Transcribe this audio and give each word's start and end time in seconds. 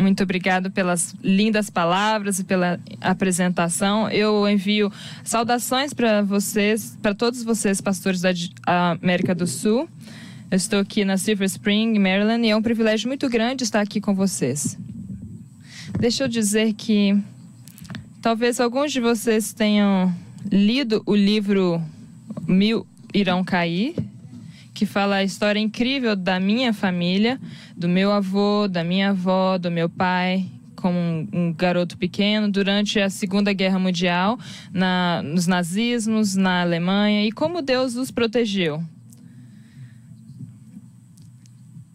Muito 0.00 0.22
obrigado 0.22 0.70
pelas 0.70 1.14
lindas 1.22 1.68
palavras 1.68 2.38
e 2.38 2.44
pela 2.44 2.80
apresentação. 3.02 4.08
Eu 4.08 4.48
envio 4.48 4.90
saudações 5.22 5.92
para 5.92 6.22
vocês, 6.22 6.96
para 7.02 7.14
todos 7.14 7.42
vocês, 7.42 7.82
pastores 7.82 8.22
da 8.22 8.32
América 8.66 9.34
do 9.34 9.46
Sul. 9.46 9.86
Eu 10.50 10.56
estou 10.56 10.78
aqui 10.80 11.04
na 11.04 11.18
Silver 11.18 11.44
Spring, 11.44 11.98
Maryland, 11.98 12.46
e 12.46 12.50
é 12.50 12.56
um 12.56 12.62
privilégio 12.62 13.08
muito 13.08 13.28
grande 13.28 13.62
estar 13.62 13.82
aqui 13.82 14.00
com 14.00 14.14
vocês. 14.14 14.78
Deixa 15.98 16.24
eu 16.24 16.28
dizer 16.28 16.72
que 16.72 17.22
talvez 18.22 18.58
alguns 18.58 18.90
de 18.92 19.00
vocês 19.00 19.52
tenham 19.52 20.14
lido 20.50 21.02
o 21.04 21.14
livro 21.14 21.80
Mil 22.48 22.86
Irão 23.12 23.44
Cair, 23.44 23.94
que 24.80 24.86
fala 24.86 25.16
a 25.16 25.22
história 25.22 25.60
incrível 25.60 26.16
da 26.16 26.40
minha 26.40 26.72
família, 26.72 27.38
do 27.76 27.86
meu 27.86 28.10
avô, 28.10 28.66
da 28.66 28.82
minha 28.82 29.10
avó, 29.10 29.58
do 29.58 29.70
meu 29.70 29.90
pai, 29.90 30.46
como 30.74 30.98
um, 30.98 31.52
garoto 31.52 31.98
pequeno 31.98 32.50
durante 32.50 32.98
a 32.98 33.10
Segunda 33.10 33.52
Guerra 33.52 33.78
Mundial, 33.78 34.38
na, 34.72 35.22
nos 35.22 35.46
nazismos, 35.46 36.34
na 36.34 36.62
Alemanha, 36.62 37.26
e 37.26 37.30
como 37.30 37.60
Deus 37.60 37.94
os 37.94 38.10
protegeu. 38.10 38.82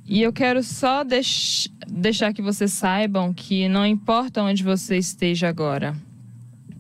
E 0.05 0.21
eu 0.21 0.31
quero 0.31 0.61
só 0.61 1.03
deix 1.03 1.67
deixar 1.87 2.33
que 2.33 2.41
vocês 2.43 2.71
saibam 2.71 3.33
que 3.33 3.67
não 3.67 3.83
importa 3.83 4.43
onde 4.43 4.63
você 4.63 4.95
esteja 4.95 5.49
agora, 5.49 5.95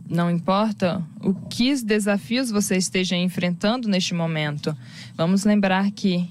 não 0.07 0.29
importa 0.29 1.03
o 1.21 1.33
que 1.33 1.73
desafios 1.83 2.51
você 2.51 2.77
esteja 2.77 3.15
enfrentando 3.15 3.87
neste 3.87 4.13
momento, 4.13 4.75
vamos 5.15 5.43
lembrar 5.43 5.91
que 5.91 6.29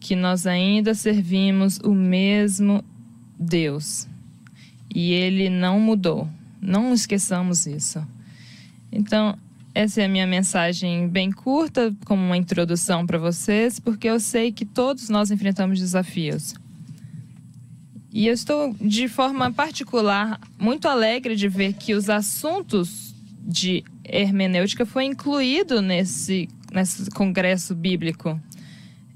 que 0.00 0.16
nós 0.16 0.46
ainda 0.46 0.94
servimos 0.94 1.78
o 1.84 1.94
mesmo 1.94 2.82
Deus. 3.38 4.08
E 4.92 5.12
ele 5.12 5.50
não 5.50 5.78
mudou. 5.78 6.26
Não 6.60 6.92
esqueçamos 6.92 7.66
isso. 7.66 8.02
Então, 8.90 9.38
essa 9.74 10.00
é 10.00 10.06
a 10.06 10.08
minha 10.08 10.26
mensagem 10.26 11.06
bem 11.06 11.30
curta, 11.30 11.94
como 12.04 12.22
uma 12.22 12.36
introdução 12.36 13.06
para 13.06 13.18
vocês, 13.18 13.78
porque 13.78 14.08
eu 14.08 14.18
sei 14.18 14.50
que 14.50 14.64
todos 14.64 15.08
nós 15.08 15.30
enfrentamos 15.30 15.78
desafios. 15.78 16.54
E 18.12 18.26
eu 18.26 18.34
estou, 18.34 18.74
de 18.80 19.06
forma 19.06 19.52
particular, 19.52 20.40
muito 20.58 20.88
alegre 20.88 21.36
de 21.36 21.48
ver 21.48 21.74
que 21.74 21.94
os 21.94 22.10
assuntos 22.10 23.14
de 23.40 23.84
hermenêutica 24.04 24.84
foi 24.84 25.04
incluído 25.04 25.80
nesse, 25.80 26.48
nesse 26.72 27.08
congresso 27.10 27.74
bíblico. 27.74 28.40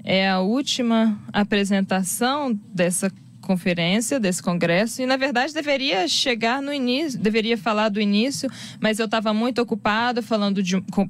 É 0.03 0.29
a 0.29 0.39
última 0.39 1.19
apresentação 1.33 2.57
dessa 2.73 3.11
conferência, 3.41 4.19
desse 4.19 4.41
congresso, 4.41 5.01
e 5.01 5.05
na 5.05 5.17
verdade 5.17 5.53
deveria 5.53 6.07
chegar 6.07 6.61
no 6.61 6.73
início, 6.73 7.19
deveria 7.19 7.57
falar 7.57 7.89
do 7.89 8.01
início, 8.01 8.49
mas 8.79 8.97
eu 8.97 9.05
estava 9.05 9.33
muito 9.33 9.61
ocupado 9.61 10.23
falando 10.23 10.61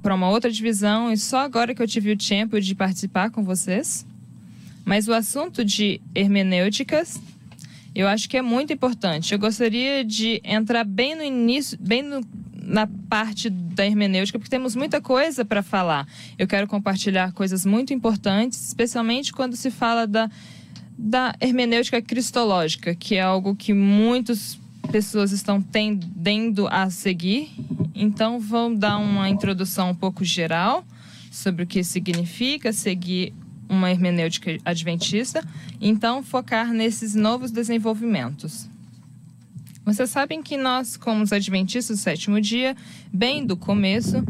para 0.02 0.14
uma 0.14 0.30
outra 0.30 0.52
divisão, 0.52 1.12
e 1.12 1.18
só 1.18 1.40
agora 1.40 1.74
que 1.74 1.82
eu 1.82 1.88
tive 1.88 2.12
o 2.12 2.18
tempo 2.18 2.60
de 2.60 2.76
participar 2.76 3.30
com 3.30 3.44
vocês. 3.44 4.06
Mas 4.84 5.08
o 5.08 5.14
assunto 5.14 5.64
de 5.64 6.00
hermenêuticas 6.14 7.20
eu 7.96 8.10
acho 8.10 8.28
que 8.28 8.36
é 8.36 8.42
muito 8.42 8.74
importante. 8.74 9.32
Eu 9.32 9.40
gostaria 9.40 10.04
de 10.04 10.42
entrar 10.44 10.84
bem 10.84 11.16
no 11.16 11.24
início, 11.24 11.78
bem 11.80 12.04
no, 12.04 12.22
na 12.54 12.86
parte 13.10 13.50
da 13.50 13.86
hermenêutica, 13.86 14.38
porque 14.38 14.50
temos 14.50 14.76
muita 14.76 15.00
coisa 15.00 15.46
para 15.46 15.64
falar. 15.64 16.06
Eu 16.38 16.46
quero 16.46 16.68
compartilhar 16.68 17.32
coisas 17.32 17.66
muito 17.66 17.94
importantes, 17.94 18.68
especialmente 18.68 19.32
quando 19.32 19.56
se 19.56 19.72
fala 19.72 20.06
da, 20.06 20.30
da 20.98 21.34
hermenêutica 21.40 22.02
cristológica, 22.02 22.94
que 22.94 23.16
é 23.16 23.22
algo 23.22 23.56
que 23.56 23.74
muitas 23.74 24.60
pessoas 24.92 25.32
estão 25.32 25.62
tendendo 25.62 26.68
a 26.68 26.90
seguir. 26.90 27.50
Então, 27.96 28.42
vou 28.42 28.76
dar 28.76 28.98
uma 28.98 29.30
introdução 29.30 29.92
um 29.92 29.96
pouco 29.96 30.26
geral 30.26 30.86
sobre 31.32 31.64
o 31.64 31.68
que 31.68 31.82
significa 31.82 32.74
seguir 32.74 33.34
uma 33.68 33.92
hermenêutica 33.92 34.58
adventista, 34.64 35.44
então 35.82 36.24
focar 36.24 36.72
nesses 36.72 37.16
novos 37.16 37.52
desenvolvimentos. 37.52 38.70
Vocês 39.86 40.10
sabem 40.10 40.42
que 40.42 40.58
nós, 40.58 40.98
como 40.98 41.24
os 41.24 41.32
adventistas 41.32 41.98
do 41.98 42.02
sétimo 42.02 42.42
dia, 42.42 42.76
bem 43.14 43.46
do 43.46 43.56
começo, 43.56 44.24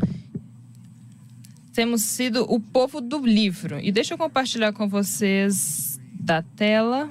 temos 1.74 2.02
sido 2.02 2.46
o 2.52 2.60
povo 2.60 3.00
do 3.00 3.26
livro. 3.26 3.80
E 3.80 3.92
deixa 3.92 4.14
eu 4.14 4.18
compartilhar 4.18 4.74
com 4.74 4.88
vocês 4.88 6.00
da 6.20 6.42
tela 6.42 7.10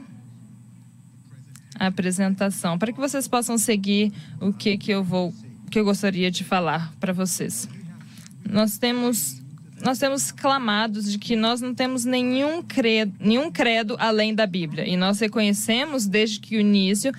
a 1.78 1.86
apresentação, 1.86 2.78
para 2.78 2.92
que 2.92 2.98
vocês 2.98 3.26
possam 3.26 3.58
seguir 3.58 4.12
o 4.40 4.52
que, 4.52 4.76
que 4.78 4.90
eu 4.90 5.02
vou 5.02 5.34
que 5.70 5.78
eu 5.80 5.84
gostaria 5.84 6.30
de 6.30 6.44
falar 6.44 6.92
para 7.00 7.12
vocês. 7.12 7.68
Nós 8.48 8.78
temos 8.78 9.42
nós 9.84 9.98
temos 9.98 10.32
clamados 10.32 11.12
de 11.12 11.18
que 11.18 11.36
nós 11.36 11.60
não 11.60 11.74
temos 11.74 12.06
nenhum 12.06 12.62
credo, 12.62 13.12
nenhum 13.20 13.52
credo 13.52 13.96
além 13.98 14.34
da 14.34 14.46
Bíblia. 14.46 14.88
E 14.88 14.96
nós 14.96 15.20
reconhecemos 15.20 16.06
desde 16.06 16.40
que 16.40 16.56
o 16.56 16.60
início 16.60 17.12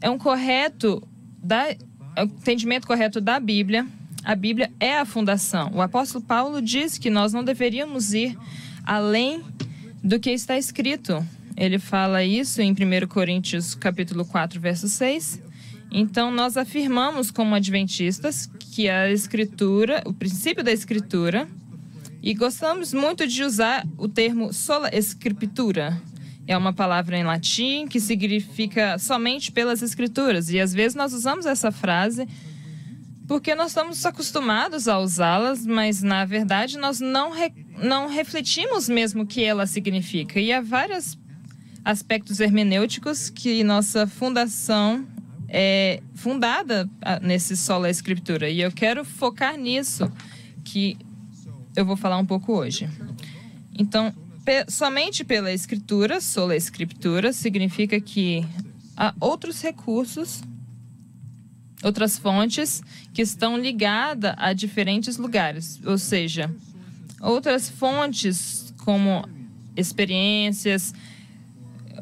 é 0.00 0.08
um 0.08 0.16
correto 0.16 1.06
da, 1.36 1.68
é 1.68 1.76
um 2.20 2.24
entendimento 2.24 2.86
correto 2.86 3.20
da 3.20 3.38
Bíblia. 3.38 3.86
A 4.24 4.34
Bíblia 4.34 4.72
é 4.80 4.98
a 4.98 5.04
fundação. 5.04 5.70
O 5.74 5.82
apóstolo 5.82 6.24
Paulo 6.24 6.62
diz 6.62 6.96
que 6.96 7.10
nós 7.10 7.34
não 7.34 7.44
deveríamos 7.44 8.14
ir 8.14 8.38
além 8.86 9.42
do 10.02 10.18
que 10.18 10.30
está 10.30 10.56
escrito. 10.56 11.22
Ele 11.58 11.78
fala 11.78 12.24
isso 12.24 12.62
em 12.62 12.72
1 12.72 13.06
Coríntios 13.06 13.74
capítulo 13.74 14.24
4, 14.24 14.58
verso 14.58 14.88
6. 14.88 15.42
Então 15.92 16.30
nós 16.30 16.56
afirmamos 16.56 17.30
como 17.30 17.54
adventistas 17.54 18.48
que 18.72 18.88
a 18.88 19.10
escritura, 19.10 20.02
o 20.06 20.14
princípio 20.14 20.64
da 20.64 20.72
escritura 20.72 21.46
e 22.22 22.34
gostamos 22.34 22.92
muito 22.92 23.26
de 23.26 23.44
usar 23.44 23.86
o 23.96 24.08
termo 24.08 24.52
sola 24.52 24.90
escritura. 24.92 26.00
É 26.46 26.56
uma 26.56 26.72
palavra 26.72 27.16
em 27.16 27.24
latim 27.24 27.86
que 27.86 28.00
significa 28.00 28.98
somente 28.98 29.52
pelas 29.52 29.82
escrituras. 29.82 30.50
E 30.50 30.58
às 30.58 30.72
vezes 30.72 30.94
nós 30.94 31.12
usamos 31.12 31.46
essa 31.46 31.70
frase 31.70 32.26
porque 33.26 33.54
nós 33.54 33.68
estamos 33.68 34.04
acostumados 34.06 34.88
a 34.88 34.98
usá-las, 34.98 35.66
mas 35.66 36.02
na 36.02 36.24
verdade 36.24 36.78
nós 36.78 36.98
não, 36.98 37.30
re, 37.30 37.52
não 37.76 38.08
refletimos 38.08 38.88
mesmo 38.88 39.22
o 39.22 39.26
que 39.26 39.44
ela 39.44 39.66
significa. 39.66 40.40
E 40.40 40.50
há 40.50 40.62
vários 40.62 41.18
aspectos 41.84 42.40
hermenêuticos 42.40 43.28
que 43.28 43.62
nossa 43.62 44.06
fundação 44.06 45.06
é 45.48 46.02
fundada 46.14 46.88
nesse 47.20 47.56
sola 47.56 47.90
escritura. 47.90 48.48
E 48.48 48.60
eu 48.60 48.72
quero 48.72 49.04
focar 49.04 49.58
nisso, 49.58 50.10
que 50.64 50.96
eu 51.78 51.84
vou 51.84 51.96
falar 51.96 52.18
um 52.18 52.26
pouco 52.26 52.52
hoje. 52.52 52.90
Então, 53.78 54.12
pe 54.44 54.68
somente 54.68 55.22
pela 55.22 55.52
escritura, 55.52 56.20
sola 56.20 56.56
escritura, 56.56 57.32
significa 57.32 58.00
que 58.00 58.44
há 58.96 59.14
outros 59.20 59.62
recursos, 59.62 60.42
outras 61.80 62.18
fontes 62.18 62.82
que 63.14 63.22
estão 63.22 63.56
ligadas 63.56 64.34
a 64.36 64.52
diferentes 64.52 65.18
lugares, 65.18 65.80
ou 65.86 65.96
seja, 65.96 66.52
outras 67.20 67.70
fontes 67.70 68.74
como 68.78 69.24
experiências, 69.76 70.92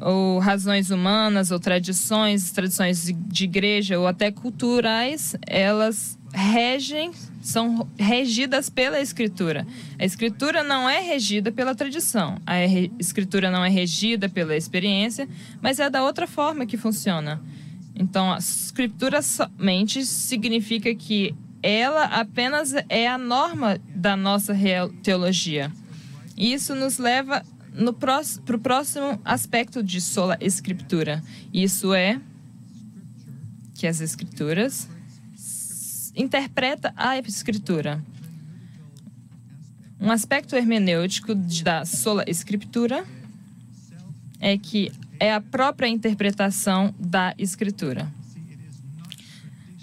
ou 0.01 0.39
razões 0.39 0.89
humanas, 0.89 1.51
ou 1.51 1.59
tradições, 1.59 2.51
tradições 2.51 3.13
de 3.27 3.43
igreja, 3.43 3.99
ou 3.99 4.07
até 4.07 4.31
culturais, 4.31 5.35
elas 5.45 6.16
regem 6.37 7.11
são 7.41 7.87
regidas 7.97 8.69
pela 8.69 9.01
escritura. 9.01 9.65
A 9.97 10.05
escritura 10.05 10.63
não 10.63 10.87
é 10.87 10.99
regida 10.99 11.51
pela 11.51 11.73
tradição. 11.73 12.39
A 12.45 12.63
escritura 12.99 13.49
não 13.49 13.65
é 13.65 13.69
regida 13.69 14.29
pela 14.29 14.55
experiência, 14.55 15.27
mas 15.61 15.79
é 15.79 15.89
da 15.89 16.03
outra 16.03 16.27
forma 16.27 16.65
que 16.65 16.77
funciona. 16.77 17.41
Então, 17.95 18.31
a 18.31 18.37
escritura 18.37 19.21
somente 19.21 20.05
significa 20.05 20.93
que 20.93 21.33
ela 21.63 22.03
apenas 22.03 22.73
é 22.87 23.07
a 23.07 23.17
norma 23.17 23.79
da 23.95 24.15
nossa 24.15 24.55
teologia. 25.01 25.71
E 26.35 26.53
isso 26.53 26.75
nos 26.75 26.99
leva 26.99 27.43
para 28.45 28.55
o 28.55 28.59
próximo 28.59 29.19
aspecto 29.25 29.81
de 29.81 29.99
sola 29.99 30.37
escritura. 30.39 31.23
Isso 31.51 31.93
é 31.93 32.21
que 33.73 33.87
as 33.87 34.01
escrituras 34.01 34.87
interpreta 36.17 36.93
a 36.97 37.17
escritura. 37.17 38.03
Um 39.99 40.11
aspecto 40.11 40.55
hermenêutico 40.55 41.33
da 41.33 41.85
sola 41.85 42.23
escritura 42.27 43.05
é 44.39 44.57
que 44.57 44.91
é 45.19 45.33
a 45.33 45.39
própria 45.39 45.87
interpretação 45.87 46.93
da 46.99 47.33
escritura. 47.37 48.11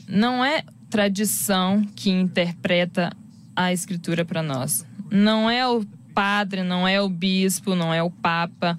Não 0.06 0.44
é 0.44 0.64
tradição 0.90 1.82
que 1.96 2.10
interpreta 2.10 3.10
a 3.56 3.72
escritura 3.72 4.25
para 4.25 4.42
nós. 4.42 4.84
Não 5.10 5.48
é 5.48 5.66
o 5.66 5.84
padre, 6.12 6.62
não 6.62 6.87
é 6.87 7.00
o 7.00 7.08
bispo, 7.08 7.75
não 7.75 7.92
é 7.92 8.02
o 8.02 8.10
papa, 8.10 8.78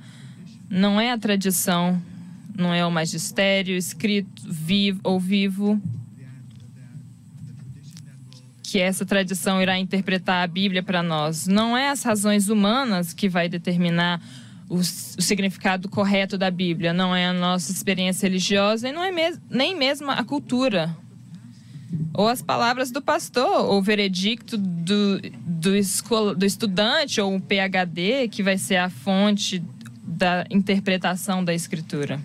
não 0.70 1.00
é 1.00 1.12
a 1.12 1.18
tradição 1.18 2.02
não 2.58 2.74
é 2.74 2.86
o 2.86 2.92
magistério 2.92 3.76
escrito 3.76 4.42
vivo 4.46 5.00
ou 5.04 5.20
vivo 5.20 5.82
que 8.76 8.82
essa 8.82 9.06
tradição 9.06 9.62
irá 9.62 9.80
interpretar 9.80 10.44
a 10.44 10.48
Bíblia 10.48 10.84
para 10.84 11.02
nós. 11.02 11.48
Não 11.48 11.78
é 11.78 11.88
as 11.88 12.04
razões 12.04 12.50
humanas 12.50 13.14
que 13.14 13.30
vai 13.30 13.48
determinar 13.48 14.22
o, 14.68 14.80
o, 14.80 14.84
significado 14.84 15.88
correto 15.88 16.38
da 16.38 16.52
Bíblia. 16.52 16.92
Não 16.92 17.16
é 17.16 17.26
a 17.26 17.32
nossa 17.32 17.72
experiência 17.72 18.28
religiosa 18.28 18.90
e 18.90 18.92
não 18.92 19.02
é 19.02 19.14
mes 19.14 19.40
nem 19.50 19.78
mesmo 19.78 20.12
a 20.12 20.22
cultura. 20.26 20.94
Ou 22.14 22.28
as 22.28 22.42
palavras 22.42 22.92
do 22.92 23.02
pastor, 23.02 23.66
ou 23.66 23.78
o 23.78 23.82
veredicto 23.82 24.58
do, 24.58 25.22
do, 25.22 25.74
escola, 25.74 26.36
do 26.36 26.46
estudante, 26.46 27.22
ou 27.22 27.34
o 27.34 27.40
PhD, 27.40 28.28
que 28.28 28.44
vai 28.44 28.58
ser 28.58 28.76
a 28.76 28.90
fonte 28.90 29.64
da 30.06 30.46
interpretação 30.52 31.46
da 31.46 31.54
Escritura. 31.54 32.20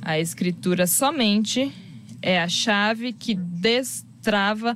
A 0.00 0.18
Escritura 0.18 0.86
somente 0.86 1.70
é 2.22 2.40
a 2.40 2.48
chave 2.48 3.12
que 3.12 3.34
destrava 3.34 4.74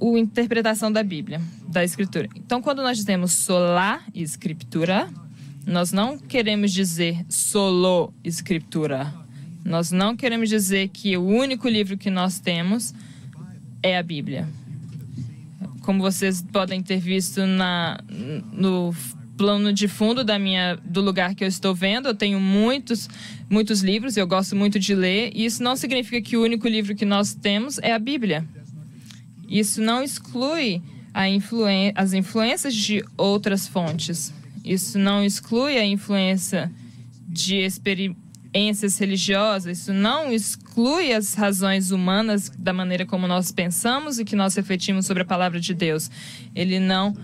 a 0.00 0.18
interpretação 0.18 0.90
da 0.90 1.02
Bíblia, 1.02 1.40
da 1.68 1.84
Escritura. 1.84 2.28
Então, 2.34 2.62
quando 2.62 2.82
nós 2.82 2.96
dizemos 2.96 3.32
sola 3.32 4.00
Escritura, 4.14 5.08
nós 5.66 5.92
não 5.92 6.18
queremos 6.18 6.72
dizer 6.72 7.24
solo 7.28 8.12
Escritura. 8.24 9.12
Nós 9.64 9.92
não 9.92 10.16
queremos 10.16 10.48
dizer 10.48 10.88
que 10.88 11.16
o 11.16 11.24
único 11.24 11.68
livro 11.68 11.98
que 11.98 12.10
nós 12.10 12.40
temos 12.40 12.94
é 13.82 13.98
a 13.98 14.02
Bíblia. 14.02 14.48
Como 15.82 16.00
vocês 16.00 16.42
podem 16.42 16.82
ter 16.82 16.98
visto 16.98 17.46
na, 17.46 18.00
no 18.52 18.94
plano 19.36 19.72
de 19.72 19.88
fundo 19.88 20.22
da 20.22 20.38
minha, 20.38 20.76
do 20.84 21.00
lugar 21.00 21.34
que 21.34 21.44
eu 21.44 21.48
estou 21.48 21.74
vendo, 21.74 22.08
eu 22.08 22.14
tenho 22.14 22.38
muitos, 22.38 23.08
muitos 23.48 23.80
livros, 23.80 24.16
eu 24.16 24.26
gosto 24.26 24.54
muito 24.54 24.78
de 24.78 24.94
ler, 24.94 25.32
e 25.34 25.44
isso 25.46 25.62
não 25.62 25.76
significa 25.76 26.20
que 26.20 26.36
o 26.36 26.42
único 26.42 26.68
livro 26.68 26.94
que 26.94 27.06
nós 27.06 27.34
temos 27.34 27.78
é 27.78 27.92
a 27.92 27.98
Bíblia. 27.98 28.46
Isso 29.50 29.82
não 29.82 30.02
exclui 30.02 30.80
influen 31.28 31.92
as 31.96 32.12
influências 32.12 32.74
de 32.74 33.04
outras 33.16 33.66
fontes. 33.66 34.32
Isso 34.64 34.98
não 34.98 35.24
exclui 35.24 35.76
a 35.76 35.84
influência 35.84 36.70
de 37.26 37.56
experiências 37.56 38.98
religiosas. 38.98 39.80
Isso 39.80 39.92
não 39.92 40.32
exclui 40.32 41.12
as 41.12 41.34
razões 41.34 41.90
humanas 41.90 42.50
da 42.56 42.72
maneira 42.72 43.04
como 43.04 43.26
nós 43.26 43.50
pensamos 43.50 44.18
e 44.18 44.24
que 44.24 44.36
nós 44.36 44.54
refletimos 44.54 45.06
sobre 45.06 45.22
a 45.22 45.26
palavra 45.26 45.58
de 45.58 45.74
Deus. 45.74 46.10
Ele 46.54 46.78
não 46.78 47.16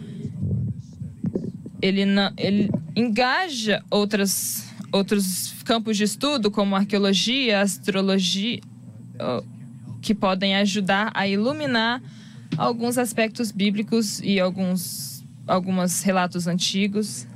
ele 1.80 2.04
não 2.04 2.32
ele 2.36 2.70
engaja 2.96 3.84
outras 3.90 4.66
outros 4.90 5.52
campos 5.64 5.96
de 5.96 6.04
estudo 6.04 6.50
como 6.50 6.74
arqueologia, 6.74 7.60
astrologia, 7.60 8.60
que 10.06 10.14
podem 10.14 10.54
ajudar 10.54 11.10
a 11.14 11.26
iluminar 11.26 12.00
alguns 12.56 12.96
aspectos 12.96 13.50
bíblicos 13.50 14.20
e 14.20 14.38
alguns 14.38 15.24
alguns 15.48 16.02
relatos 16.02 16.46
antigos. 16.46 17.26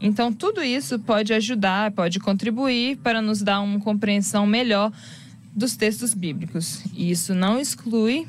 Então, 0.00 0.32
tudo 0.32 0.62
isso 0.62 1.00
pode 1.00 1.32
ajudar, 1.32 1.90
pode 1.90 2.20
contribuir 2.20 2.96
para 2.98 3.20
nos 3.20 3.42
dar 3.42 3.60
uma 3.60 3.80
compreensão 3.80 4.46
melhor 4.46 4.92
dos 5.54 5.76
textos 5.76 6.14
bíblicos. 6.14 6.84
E 6.94 7.10
isso 7.10 7.34
não 7.34 7.58
exclui 7.58 8.26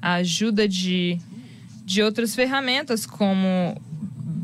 a 0.00 0.14
ajuda 0.14 0.68
de, 0.68 1.18
de 1.84 2.00
outras 2.00 2.34
ferramentas, 2.34 3.06
como 3.06 3.76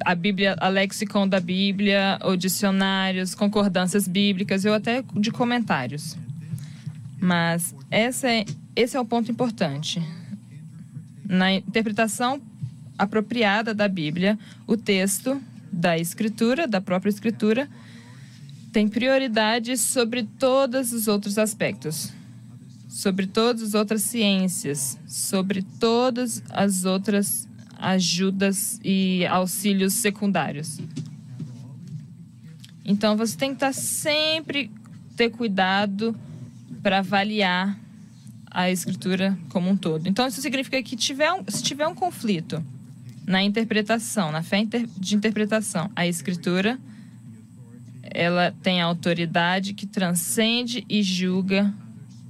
a 0.05 0.15
Bíblia, 0.15 0.57
a 0.59 0.69
lexicon 0.69 1.27
da 1.29 1.39
Bíblia, 1.39 2.19
ou 2.23 2.37
dicionários, 2.37 3.35
concordâncias 3.35 4.09
bíblicas, 4.09 4.65
ou 4.65 4.75
até 4.75 5.05
de 5.15 5.31
comentários. 5.31 6.17
Mas 7.21 7.75
essa 7.91 8.29
é, 8.29 8.45
esse 8.75 8.97
é 8.97 9.01
o 9.01 9.05
ponto 9.05 9.31
importante. 9.31 10.03
Na 11.25 11.53
interpretação 11.53 12.41
apropriada 12.99 13.75
da 13.75 13.89
Bíblia, 13.89 14.39
o 14.67 14.77
texto 14.77 15.41
da 15.73 15.99
Escritura, 15.99 16.67
da 16.67 16.81
própria 16.81 17.11
Escritura, 17.11 17.69
tem 18.73 18.89
prioridade 18.89 19.77
sobre 19.77 20.23
todos 20.23 20.93
os 20.93 21.09
outros 21.09 21.39
aspectos, 21.39 22.13
sobre 22.89 23.27
todas 23.27 23.63
as 23.63 23.75
outras 23.75 24.03
ciências, 24.03 24.99
sobre 25.07 25.63
todas 25.63 26.43
as 26.51 26.85
outras 26.85 27.49
ajudas 27.79 28.81
e 28.85 29.27
auxílios 29.27 29.95
secundários. 29.95 30.79
Então 32.85 33.17
você 33.17 33.37
tem 33.37 33.51
que 33.51 33.57
estar 33.57 33.73
sempre 33.73 34.71
ter 35.17 35.31
cuidado 35.31 36.15
para 36.87 37.01
avaliar 37.01 37.77
a 38.49 38.71
escritura 38.71 39.37
como 39.49 39.69
um 39.69 39.77
todo. 39.77 40.09
Então 40.09 40.25
isso 40.25 40.41
significa 40.41 40.81
que 40.85 40.95
tiver 40.95 41.33
um, 41.33 41.43
se 41.49 41.61
tiver 41.61 41.85
um 41.89 41.97
conflito 41.97 42.65
na 43.27 43.43
interpretação, 43.43 44.31
na 44.31 44.41
fé 44.41 44.65
de 44.97 45.17
interpretação, 45.17 45.91
a 45.97 46.07
escritura 46.07 46.79
ela 48.05 48.55
tem 48.63 48.81
autoridade 48.81 49.75
que 49.75 49.85
transcende 49.85 50.87
e 50.89 51.03
julga 51.03 51.75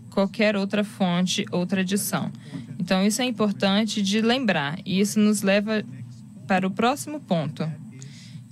qualquer 0.09 0.57
outra 0.57 0.83
fonte 0.83 1.45
ou 1.53 1.67
tradição. 1.67 2.33
Então 2.79 3.05
isso 3.05 3.21
é 3.21 3.27
importante 3.27 4.01
de 4.01 4.23
lembrar 4.23 4.79
e 4.87 5.01
isso 5.01 5.21
nos 5.21 5.43
leva 5.43 5.85
para 6.47 6.67
o 6.67 6.71
próximo 6.71 7.21
ponto, 7.21 7.71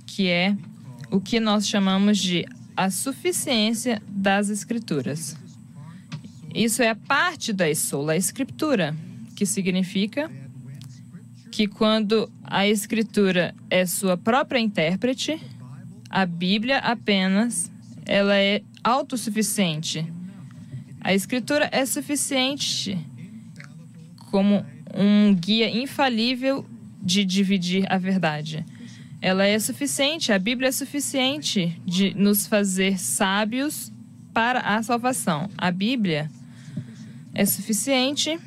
que 0.05 0.29
é 0.29 0.55
o 1.11 1.19
que 1.19 1.41
nós 1.41 1.67
chamamos 1.67 2.19
de 2.19 2.45
a 2.77 2.91
suficiência 2.91 4.03
das 4.07 4.51
escrituras. 4.51 5.43
Isso 6.55 6.85
é 6.85 6.91
a 6.91 6.95
parte 6.95 7.53
da 7.53 7.75
sola 7.75 8.17
escritura, 8.17 8.95
que 9.35 9.45
significa 9.45 10.31
que 11.51 11.67
quando 11.67 12.31
a 12.45 12.65
escritura 12.69 13.53
é 13.69 13.85
sua 13.85 14.17
própria 14.17 14.61
intérprete, 14.61 15.41
a 16.09 16.25
Bíblia 16.25 16.79
apenas 16.79 17.73
ela 18.07 18.37
é 18.37 18.63
autossuficiente. 18.85 20.07
A 21.01 21.13
escritura 21.13 21.69
é 21.73 21.85
suficiente 21.85 22.97
como 24.31 24.65
um 24.95 25.35
guia 25.35 25.69
infalível 25.69 26.65
de 27.03 27.25
dividir 27.25 27.85
a 27.93 27.99
verdade. 27.99 28.65
Ela 29.21 29.45
é 29.45 29.59
suficiente, 29.59 30.33
a 30.33 30.39
Bíblia 30.39 30.69
é 30.69 30.73
suficiente 30.73 31.81
de 31.85 32.15
nos 32.15 32.47
fazer 32.47 32.97
sábios 32.97 33.93
para 34.33 34.61
a 34.61 34.81
salvação. 34.85 35.51
A 35.59 35.73
Bíblia 35.73 36.31
é 37.35 37.45
suficiente 37.45 38.39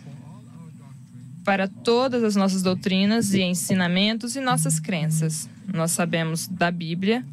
para 1.44 1.68
todas 1.68 2.24
as 2.24 2.36
nossas 2.36 2.62
doutrinas 2.62 3.34
e 3.34 3.42
ensinamentos 3.42 4.36
e 4.36 4.42
nossas 4.42 4.80
crenças. 4.80 5.50
Nós 5.74 5.92
sabemos 5.92 6.48
da 6.48 6.72
Bíblia 6.72 7.26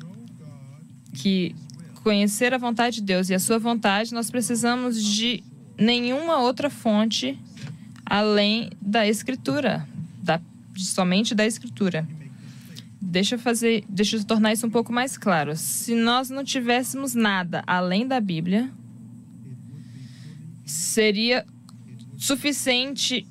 que 1.14 1.54
conhecer 2.02 2.52
a 2.52 2.58
vontade 2.58 2.96
de 2.96 3.02
Deus 3.02 3.30
e 3.30 3.34
a 3.34 3.38
sua 3.38 3.58
vontade, 3.58 4.12
nós 4.12 4.30
precisamos 4.30 5.02
de 5.02 5.42
nenhuma 5.78 6.38
outra 6.38 6.68
fonte 6.68 7.38
além 8.04 8.70
da 8.80 9.06
escritura, 9.08 9.88
da, 10.22 10.40
somente 10.76 11.34
da 11.34 11.46
escritura. 11.46 12.06
Deixa 13.00 13.36
eu 13.36 13.38
fazer, 13.38 13.84
deixa 13.88 14.16
eu 14.16 14.24
tornar 14.24 14.52
isso 14.52 14.66
um 14.66 14.70
pouco 14.70 14.92
mais 14.92 15.16
claro. 15.16 15.56
Se 15.56 15.94
nós 15.94 16.28
não 16.28 16.44
tivéssemos 16.44 17.14
nada 17.14 17.62
além 17.66 18.06
da 18.06 18.20
Bíblia, 18.20 18.70
seria 20.64 21.44
suficiente 22.16 23.26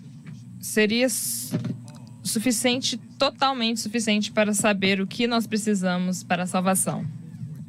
seria 0.59 1.07
suficiente 2.23 2.97
totalmente 3.17 3.79
suficiente 3.81 4.31
para 4.31 4.53
saber 4.53 5.01
o 5.01 5.07
que 5.07 5.27
nós 5.27 5.45
precisamos 5.45 6.23
para 6.23 6.43
a 6.43 6.47
salvação. 6.47 7.05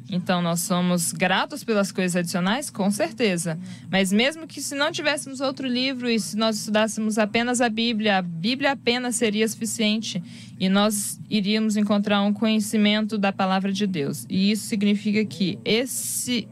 Então, 0.09 0.41
nós 0.41 0.61
somos 0.61 1.11
gratos 1.11 1.63
pelas 1.63 1.91
coisas 1.91 2.15
adicionais? 2.15 2.69
Com 2.69 2.91
certeza. 2.91 3.57
Mas 3.89 4.11
mesmo 4.11 4.45
que 4.45 4.61
se 4.61 4.75
não 4.75 4.91
tivéssemos 4.91 5.41
outro 5.41 5.67
livro 5.67 6.09
e 6.09 6.19
se 6.19 6.37
nós 6.37 6.59
estudássemos 6.59 7.17
apenas 7.17 7.59
a 7.59 7.69
Bíblia, 7.69 8.19
a 8.19 8.21
Bíblia 8.21 8.73
apenas 8.73 9.15
seria 9.15 9.47
suficiente 9.47 10.21
e 10.59 10.69
nós 10.69 11.19
iríamos 11.29 11.75
encontrar 11.75 12.21
um 12.21 12.31
conhecimento 12.31 13.17
da 13.17 13.33
palavra 13.33 13.73
de 13.73 13.87
Deus. 13.87 14.25
E 14.29 14.51
isso 14.51 14.67
significa 14.67 15.25
que 15.25 15.57
esse 15.65 16.47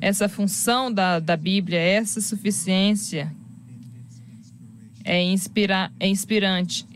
essa 0.00 0.28
função 0.28 0.92
da, 0.92 1.18
da 1.18 1.36
Bíblia, 1.36 1.78
essa 1.78 2.20
suficiência 2.20 3.32
é, 5.04 5.22
inspira, 5.22 5.90
é 5.98 6.06
inspirante, 6.06 6.86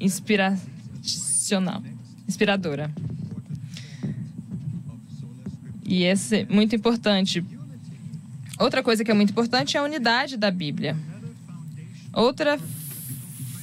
inspiracional, 0.00 1.82
inspiradora. 2.28 2.90
E 5.84 6.02
esse 6.02 6.40
é 6.40 6.46
muito 6.46 6.74
importante. 6.74 7.44
Outra 8.58 8.82
coisa 8.82 9.04
que 9.04 9.10
é 9.10 9.14
muito 9.14 9.30
importante 9.30 9.76
é 9.76 9.80
a 9.80 9.82
unidade 9.82 10.36
da 10.36 10.50
Bíblia. 10.50 10.96
Outra 12.12 12.58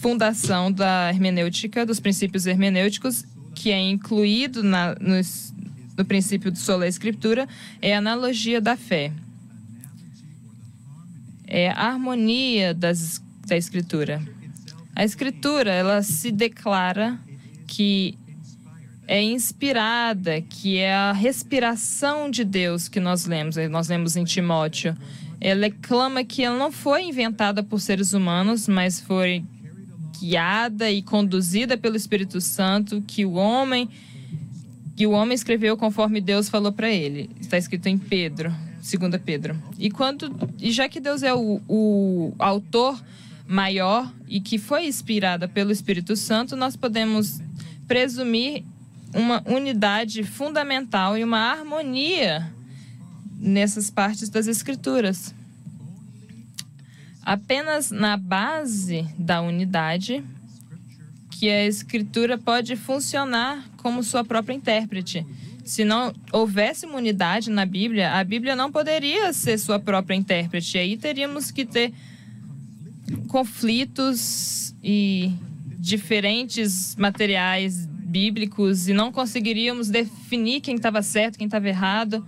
fundação 0.01 0.71
da 0.71 1.09
hermenêutica, 1.09 1.85
dos 1.85 1.99
princípios 1.99 2.45
hermenêuticos, 2.45 3.25
que 3.55 3.71
é 3.71 3.79
incluído 3.79 4.63
na, 4.63 4.95
nos, 4.95 5.52
do 5.95 6.03
princípio 6.03 6.51
do 6.51 6.57
sola 6.57 6.87
escritura 6.87 7.47
é 7.81 7.95
a 7.95 7.99
analogia 7.99 8.59
da 8.59 8.75
fé. 8.75 9.11
É 11.47 11.69
a 11.69 11.87
harmonia 11.87 12.73
das, 12.73 13.21
da 13.45 13.55
escritura. 13.55 14.21
A 14.95 15.03
escritura, 15.03 15.71
ela 15.71 16.01
se 16.01 16.31
declara 16.31 17.19
que 17.67 18.17
é 19.07 19.21
inspirada, 19.21 20.41
que 20.41 20.77
é 20.77 20.93
a 20.93 21.11
respiração 21.11 22.29
de 22.29 22.43
Deus 22.43 22.87
que 22.87 22.99
nós 22.99 23.25
lemos, 23.25 23.55
nós 23.69 23.89
lemos 23.89 24.15
em 24.15 24.23
Timóteo. 24.23 24.95
Ela 25.41 25.69
clama 25.69 26.23
que 26.23 26.41
ela 26.41 26.57
não 26.57 26.71
foi 26.71 27.03
inventada 27.03 27.61
por 27.61 27.81
seres 27.81 28.13
humanos, 28.13 28.67
mas 28.67 28.99
foi 29.01 29.43
guiada 30.19 30.89
e 30.89 31.01
conduzida 31.01 31.77
pelo 31.77 31.97
Espírito 31.97 32.39
Santo, 32.39 33.03
que 33.05 33.25
o 33.25 33.33
homem 33.33 33.89
que 34.95 35.07
o 35.07 35.11
homem 35.11 35.33
escreveu 35.33 35.75
conforme 35.75 36.21
Deus 36.21 36.49
falou 36.49 36.71
para 36.71 36.89
ele. 36.89 37.29
Está 37.39 37.57
escrito 37.57 37.87
em 37.87 37.97
Pedro, 37.97 38.53
2 38.77 39.21
Pedro. 39.23 39.55
E 39.79 39.89
quando 39.89 40.31
e 40.59 40.71
já 40.71 40.87
que 40.87 40.99
Deus 40.99 41.23
é 41.23 41.33
o, 41.33 41.61
o 41.67 42.33
autor 42.37 43.01
maior 43.47 44.11
e 44.27 44.39
que 44.39 44.57
foi 44.57 44.85
inspirada 44.85 45.47
pelo 45.47 45.71
Espírito 45.71 46.15
Santo, 46.15 46.55
nós 46.55 46.75
podemos 46.75 47.41
presumir 47.87 48.63
uma 49.13 49.43
unidade 49.45 50.23
fundamental 50.23 51.17
e 51.17 51.23
uma 51.23 51.39
harmonia 51.39 52.51
nessas 53.39 53.89
partes 53.89 54.29
das 54.29 54.47
escrituras. 54.47 55.33
Apenas 57.21 57.91
na 57.91 58.17
base 58.17 59.07
da 59.17 59.41
unidade 59.41 60.23
que 61.43 61.49
a 61.49 61.67
escritura 61.67 62.37
pode 62.37 62.77
funcionar 62.77 63.69
como 63.75 64.01
sua 64.01 64.23
própria 64.23 64.55
intérprete. 64.55 65.25
Se 65.65 65.83
não 65.83 66.13
houvesse 66.31 66.85
unidade 66.85 67.49
na 67.49 67.65
Bíblia, 67.65 68.13
a 68.13 68.23
Bíblia 68.23 68.55
não 68.55 68.71
poderia 68.71 69.33
ser 69.33 69.57
sua 69.57 69.77
própria 69.77 70.15
intérprete. 70.15 70.77
Aí 70.77 70.95
teríamos 70.95 71.51
que 71.51 71.65
ter 71.65 71.91
conflitos 73.27 74.73
e 74.81 75.33
diferentes 75.79 76.95
materiais 76.95 77.87
bíblicos 77.87 78.87
e 78.87 78.93
não 78.93 79.11
conseguiríamos 79.11 79.89
definir 79.89 80.61
quem 80.61 80.77
estava 80.77 81.01
certo, 81.01 81.37
quem 81.37 81.47
estava 81.47 81.67
errado. 81.67 82.25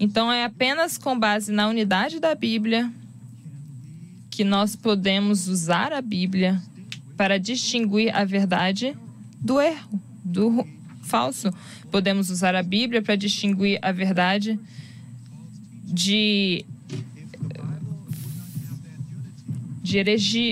Então 0.00 0.32
é 0.32 0.44
apenas 0.44 0.96
com 0.96 1.18
base 1.18 1.52
na 1.52 1.68
unidade 1.68 2.18
da 2.18 2.34
Bíblia 2.34 2.90
que 4.30 4.44
nós 4.44 4.74
podemos 4.74 5.46
usar 5.46 5.92
a 5.92 6.00
Bíblia 6.00 6.58
para 7.16 7.38
distinguir 7.38 8.14
a 8.14 8.24
verdade 8.24 8.96
do 9.40 9.60
erro, 9.60 10.00
do 10.24 10.66
falso. 11.02 11.52
Podemos 11.90 12.30
usar 12.30 12.54
a 12.54 12.62
Bíblia 12.62 13.00
para 13.00 13.16
distinguir 13.16 13.78
a 13.80 13.92
verdade 13.92 14.58
de 15.84 16.64
de 19.82 19.98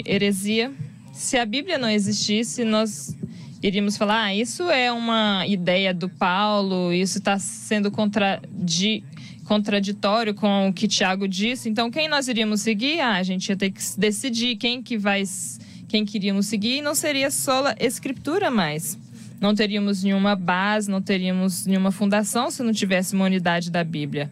heresia. 0.07 0.73
Se 1.13 1.37
a 1.37 1.45
Bíblia 1.45 1.77
não 1.77 1.91
existisse, 1.91 2.65
nós 2.65 3.17
iríamos 3.61 3.97
falar: 3.97 4.25
ah, 4.25 4.35
isso 4.35 4.71
é 4.71 4.93
uma 4.93 5.45
ideia 5.47 5.93
do 5.93 6.09
Paulo, 6.09 6.93
isso 6.93 7.19
está 7.19 7.39
sendo 7.39 7.91
contradi 7.91 9.03
contraditório 9.45 10.35
com 10.35 10.69
o 10.69 10.73
que 10.73 10.89
Tiago 10.89 11.29
disse. 11.29 11.69
Então, 11.69 11.91
quem 11.91 12.09
nós 12.09 12.29
iríamos 12.29 12.63
seguir? 12.63 13.01
Ah, 13.01 13.17
a 13.17 13.23
gente 13.23 13.49
ia 13.49 13.57
ter 13.57 13.71
que 13.71 13.83
decidir 13.99 14.57
quem 14.57 14.83
que 14.83 14.97
vai 14.97 15.25
quem 15.95 16.05
queríamos 16.05 16.47
seguir, 16.47 16.83
não 16.83 16.93
seria 16.93 17.31
só 17.31 17.69
a 17.69 17.77
escritura 17.79 18.51
mais. 18.51 18.99
Não 19.41 19.55
teríamos 19.55 20.03
nenhuma 20.03 20.35
base, 20.35 20.91
não 20.91 21.01
teríamos 21.01 21.67
nenhuma 21.67 21.93
fundação 21.93 22.51
se 22.51 22.65
não 22.65 22.73
tivesse 22.73 23.15
uma 23.15 23.27
unidade 23.27 23.71
da 23.71 23.85
Bíblia 23.85 24.29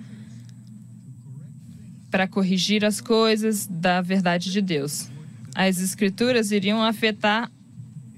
para 2.11 2.27
corrigir 2.27 2.85
as 2.85 3.01
coisas 3.01 3.65
da 3.69 4.01
verdade 4.01 4.51
de 4.51 4.61
Deus. 4.61 5.09
As 5.55 5.79
escrituras 5.79 6.51
iriam 6.51 6.83
afetar, 6.83 7.49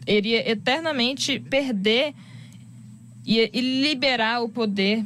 iria 0.06 0.50
eternamente 0.50 1.38
perder 1.38 2.14
e, 3.26 3.50
e 3.52 3.82
liberar 3.82 4.40
o 4.42 4.48
poder. 4.48 5.04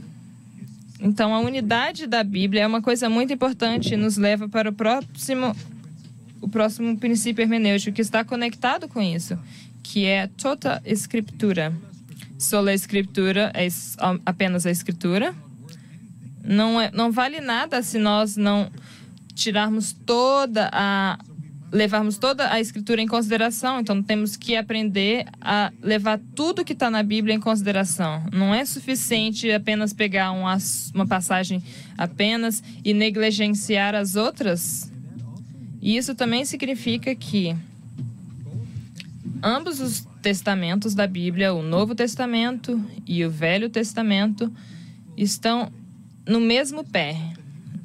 Então, 1.00 1.35
a 1.35 1.40
unidade 1.40 2.07
da 2.07 2.23
Bíblia 2.23 2.62
é 2.62 2.66
uma 2.68 2.80
coisa 2.80 3.11
muito 3.11 3.33
importante 3.33 3.95
e 3.95 3.97
nos 3.97 4.16
leva 4.16 4.49
para 4.49 4.71
o 4.71 4.73
próximo 4.73 5.57
o 6.40 6.49
próximo 6.49 6.97
princípio 6.99 7.42
hermenêutico 7.42 7.95
que 7.97 8.02
está 8.02 8.25
conectado 8.25 8.88
com 8.88 9.00
isso, 9.02 9.38
que 9.83 10.04
é 10.04 10.26
toda 10.26 10.83
escritura. 10.85 11.73
Sola 12.38 12.73
escritura 12.73 13.50
é 13.54 13.66
apenas 14.25 14.64
a 14.64 14.71
escritura. 14.71 15.35
Não, 16.45 16.80
é, 16.80 16.90
não 16.92 17.11
vale 17.11 17.40
nada 17.40 17.83
se 17.83 17.99
nós 17.99 18.37
não 18.37 18.71
tirarmos 19.35 19.92
toda 19.92 20.71
a 20.73 21.18
levarmos 21.71 22.16
toda 22.16 22.50
a 22.50 22.61
escritura 22.61 23.00
em 23.00 23.07
consideração. 23.07 23.80
Então 23.80 24.02
temos 24.02 24.37
que 24.37 24.57
aprender 24.57 25.26
a 25.40 25.71
levar 25.83 26.18
tudo 26.35 26.64
que 26.64 26.73
está 26.73 26.90
na 26.90 27.02
Bíblia 27.02 27.35
em 27.35 27.40
consideração. 27.40 28.25
Não 28.33 28.54
é 28.54 28.64
suficiente 28.64 29.50
apenas 29.50 29.92
pegar 29.92 30.33
uma, 30.33 30.57
uma 30.95 31.07
passagem 31.07 31.62
apenas 31.97 32.62
e 32.85 32.95
negligenciar 32.95 33.95
as 33.95 34.16
outras 34.16 34.90
e 35.80 35.97
isso 35.97 36.14
também 36.14 36.44
significa 36.44 37.14
que 37.14 37.56
ambos 39.42 39.80
os 39.80 40.06
testamentos 40.20 40.94
da 40.94 41.06
Bíblia, 41.06 41.54
o 41.54 41.62
Novo 41.62 41.94
Testamento 41.94 42.82
e 43.06 43.25
o 43.25 43.30
Velho 43.30 43.70
Testamento, 43.70 44.52
estão 45.16 45.73
no 46.26 46.40
mesmo 46.40 46.85
pé. 46.85 47.16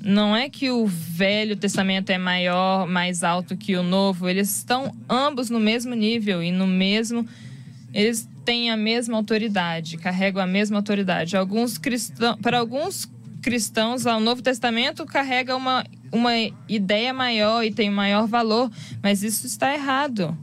Não 0.03 0.35
é 0.35 0.49
que 0.49 0.69
o 0.69 0.85
Velho 0.85 1.55
Testamento 1.55 2.09
é 2.09 2.17
maior, 2.17 2.87
mais 2.87 3.23
alto 3.23 3.55
que 3.55 3.75
o 3.75 3.83
Novo, 3.83 4.27
eles 4.27 4.57
estão 4.57 4.93
ambos 5.07 5.49
no 5.49 5.59
mesmo 5.59 5.95
nível 5.95 6.43
e 6.43 6.51
no 6.51 6.67
mesmo 6.67 7.27
eles 7.93 8.27
têm 8.43 8.71
a 8.71 8.75
mesma 8.75 9.15
autoridade, 9.15 9.97
carregam 9.97 10.43
a 10.43 10.47
mesma 10.47 10.77
autoridade. 10.77 11.37
Alguns 11.37 11.77
cristãos, 11.77 12.37
para 12.41 12.59
alguns 12.59 13.09
cristãos, 13.41 14.05
o 14.05 14.19
Novo 14.19 14.41
Testamento 14.41 15.05
carrega 15.05 15.55
uma 15.55 15.85
uma 16.13 16.31
ideia 16.69 17.11
maior 17.11 17.63
e 17.63 17.71
tem 17.71 17.89
maior 17.89 18.27
valor, 18.27 18.71
mas 19.01 19.23
isso 19.23 19.47
está 19.47 19.73
errado. 19.73 20.37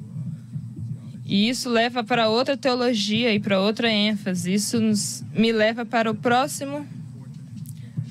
E 1.25 1.49
isso 1.49 1.71
leva 1.71 2.03
para 2.03 2.29
outra 2.29 2.57
teologia 2.57 3.33
e 3.33 3.39
para 3.39 3.61
outra 3.61 3.89
ênfase. 3.89 4.53
Isso 4.53 4.81
nos, 4.81 5.25
me 5.33 5.53
leva 5.53 5.87
para 5.87 6.11
o 6.11 6.15
próximo 6.15 6.85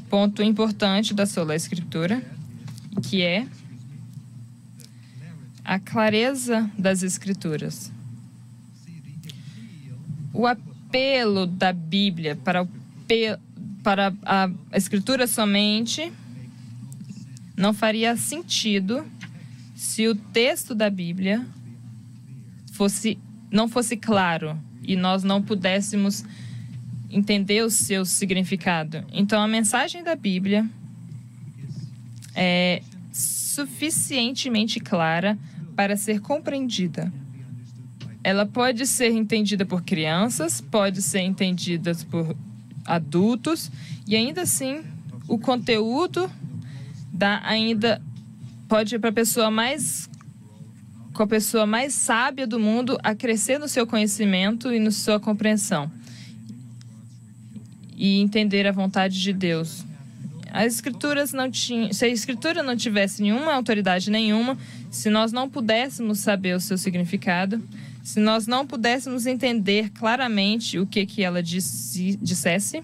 ponto 0.10 0.42
importante 0.42 1.13
da 1.13 1.25
sola 1.25 1.54
escritura, 1.54 2.24
que 3.04 3.22
é 3.22 3.46
a 5.66 5.78
clareza 5.78 6.72
das 6.78 7.04
escrituras. 7.04 7.92
O 10.34 10.48
apelo 10.48 11.46
da 11.46 11.74
Bíblia 11.74 12.38
para, 12.38 12.63
o, 12.63 12.70
para 13.84 14.13
a 14.24 14.50
escritura 14.78 15.28
somente 15.28 16.10
não 17.60 17.74
faria 17.74 18.16
sentido 18.16 19.06
se 19.75 20.08
o 20.08 20.16
texto 20.16 20.74
da 20.74 20.89
Bíblia 20.89 21.46
fosse 22.72 23.20
não 23.51 23.68
fosse 23.68 23.98
claro 23.98 24.58
e 24.82 24.96
nós 24.96 25.24
não 25.24 25.42
pudéssemos 25.42 26.24
entender 27.10 27.62
o 27.62 27.70
seu 27.70 28.06
significado. 28.06 29.04
Então 29.12 29.42
a 29.42 29.48
mensagem 29.48 30.01
da 30.04 30.16
Bíblia 30.16 30.66
é 32.34 32.82
suficientemente 33.12 34.80
clara 34.80 35.38
para 35.75 35.98
ser 35.98 36.22
compreendida. 36.22 37.12
Ela 38.24 38.46
pode 38.46 38.88
ser 38.88 39.12
entendida 39.12 39.66
por 39.66 39.82
crianças, 39.82 40.62
pode 40.62 41.01
ser 41.01 41.22
entendida 41.22 41.94
por 42.10 42.38
adultos 42.86 43.70
e 44.08 44.16
ainda 44.16 44.44
assim 44.44 44.82
o 45.28 45.38
conteúdo 45.38 46.32
dá 47.20 47.42
ainda 47.44 48.02
pode 48.70 48.98
para 48.98 49.10
a 49.10 49.14
pessoa 49.14 49.52
mais 49.52 50.10
com 51.14 51.24
a 51.24 51.28
pessoa 51.28 51.66
mais 51.66 51.94
sábia 51.94 52.48
do 52.48 52.58
mundo 52.58 52.98
a 53.04 53.14
crescer 53.14 53.60
no 53.60 53.68
seu 53.68 53.86
conhecimento 53.86 54.72
e 54.72 54.80
na 54.80 54.90
sua 54.90 55.20
compreensão 55.20 55.92
e 57.98 58.22
entender 58.22 58.66
a 58.66 58.72
vontade 58.72 59.20
de 59.20 59.34
Deus. 59.34 59.84
As 60.50 60.76
escrituras 60.76 61.34
não 61.34 61.52
tinham, 61.52 61.92
se 61.92 62.06
a 62.06 62.08
escritura 62.08 62.64
não 62.64 62.78
tivesse 62.78 63.22
nenhuma 63.22 63.54
autoridade 63.54 64.10
nenhuma, 64.10 64.58
se 64.90 65.10
nós 65.10 65.34
não 65.34 65.50
pudéssemos 65.50 66.20
saber 66.20 66.56
o 66.56 66.60
seu 66.62 66.78
significado, 66.78 67.62
se 68.02 68.22
nós 68.22 68.48
não 68.48 68.66
pudéssemos 68.66 69.26
entender 69.26 69.90
claramente 69.90 70.80
o 70.80 70.88
que 70.88 71.06
que 71.06 71.22
ela 71.22 71.44
disse, 71.44 72.18
dissesse, 72.22 72.82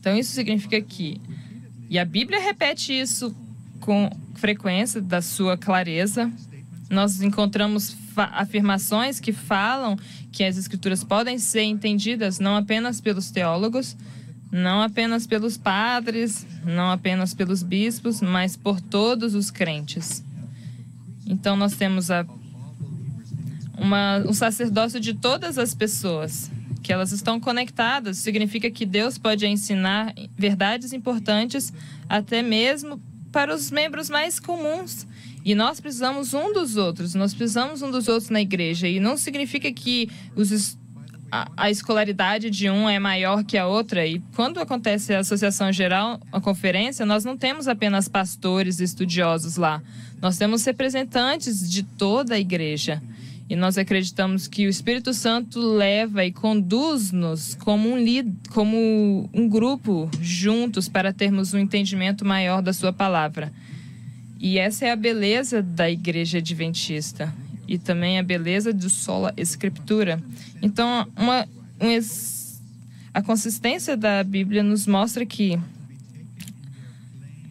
então 0.00 0.16
isso 0.16 0.32
significa 0.32 0.80
que 0.80 1.20
e 1.90 1.98
a 1.98 2.04
Bíblia 2.04 2.40
repete 2.40 2.92
isso 2.92 3.34
com 3.80 4.08
frequência, 4.36 5.00
da 5.00 5.20
sua 5.20 5.58
clareza. 5.58 6.30
nós 6.88 7.20
encontramos 7.20 7.96
afirmações 8.16 9.18
que 9.18 9.32
falam 9.32 9.98
que 10.30 10.44
as 10.44 10.56
escrituras 10.56 11.02
podem 11.02 11.38
ser 11.38 11.62
entendidas 11.62 12.38
não 12.38 12.56
apenas 12.56 13.00
pelos 13.00 13.30
teólogos, 13.30 13.96
não 14.52 14.82
apenas 14.82 15.26
pelos 15.26 15.56
padres, 15.56 16.46
não 16.64 16.90
apenas 16.90 17.34
pelos 17.34 17.62
bispos, 17.62 18.20
mas 18.20 18.56
por 18.56 18.80
todos 18.80 19.34
os 19.34 19.50
crentes. 19.50 20.24
Então 21.26 21.56
nós 21.56 21.74
temos 21.74 22.10
a, 22.10 22.24
uma, 23.76 24.18
um 24.18 24.32
sacerdócio 24.32 25.00
de 25.00 25.14
todas 25.14 25.58
as 25.58 25.74
pessoas, 25.74 26.50
que 26.82 26.92
elas 26.92 27.12
estão 27.12 27.38
conectadas. 27.38 28.18
Significa 28.18 28.70
que 28.70 28.86
Deus 28.86 29.18
pode 29.18 29.46
ensinar 29.46 30.14
verdades 30.36 30.92
importantes 30.92 31.72
até 32.08 32.42
mesmo 32.42 33.00
para 33.32 33.54
os 33.54 33.70
membros 33.70 34.10
mais 34.10 34.40
comuns. 34.40 35.06
E 35.44 35.54
nós 35.54 35.80
precisamos 35.80 36.34
um 36.34 36.52
dos 36.52 36.76
outros, 36.76 37.14
nós 37.14 37.32
precisamos 37.32 37.80
um 37.80 37.90
dos 37.90 38.08
outros 38.08 38.30
na 38.30 38.40
igreja. 38.40 38.86
E 38.86 39.00
não 39.00 39.16
significa 39.16 39.72
que 39.72 40.10
os, 40.36 40.76
a, 41.32 41.50
a, 41.56 41.70
escolaridade 41.70 42.50
de 42.50 42.68
um 42.68 42.88
é 42.88 42.98
maior 42.98 43.42
que 43.44 43.56
a 43.56 43.66
outra. 43.66 44.06
E 44.06 44.20
quando 44.34 44.58
acontece 44.60 45.14
a 45.14 45.20
associação 45.20 45.72
geral, 45.72 46.20
a 46.30 46.40
conferência, 46.40 47.06
nós 47.06 47.24
não 47.24 47.36
temos 47.36 47.68
apenas 47.68 48.08
pastores 48.08 48.80
estudiosos 48.80 49.56
lá. 49.56 49.82
Nós 50.20 50.36
temos 50.36 50.64
representantes 50.64 51.70
de 51.70 51.82
toda 51.82 52.34
a 52.34 52.38
igreja. 52.38 53.02
E 53.50 53.56
nós 53.56 53.76
acreditamos 53.76 54.46
que 54.46 54.64
o 54.64 54.70
Espírito 54.70 55.12
Santo 55.12 55.60
leva 55.60 56.24
e 56.24 56.30
conduz-nos 56.30 57.56
como 57.56 57.92
um, 57.92 58.36
como 58.50 59.28
um 59.34 59.48
grupo 59.48 60.08
juntos 60.22 60.88
para 60.88 61.12
termos 61.12 61.52
um 61.52 61.58
entendimento 61.58 62.24
maior 62.24 62.62
da 62.62 62.72
Sua 62.72 62.92
palavra. 62.92 63.52
E 64.38 64.56
essa 64.56 64.86
é 64.86 64.92
a 64.92 64.96
beleza 64.96 65.60
da 65.60 65.90
igreja 65.90 66.38
adventista 66.38 67.34
e 67.66 67.76
também 67.76 68.20
a 68.20 68.22
beleza 68.22 68.72
do 68.72 68.88
sola 68.88 69.34
escritura. 69.36 70.22
Então, 70.62 71.08
uma, 71.16 71.44
um, 71.80 71.98
a 73.12 73.20
consistência 73.20 73.96
da 73.96 74.22
Bíblia 74.22 74.62
nos 74.62 74.86
mostra 74.86 75.26
que 75.26 75.58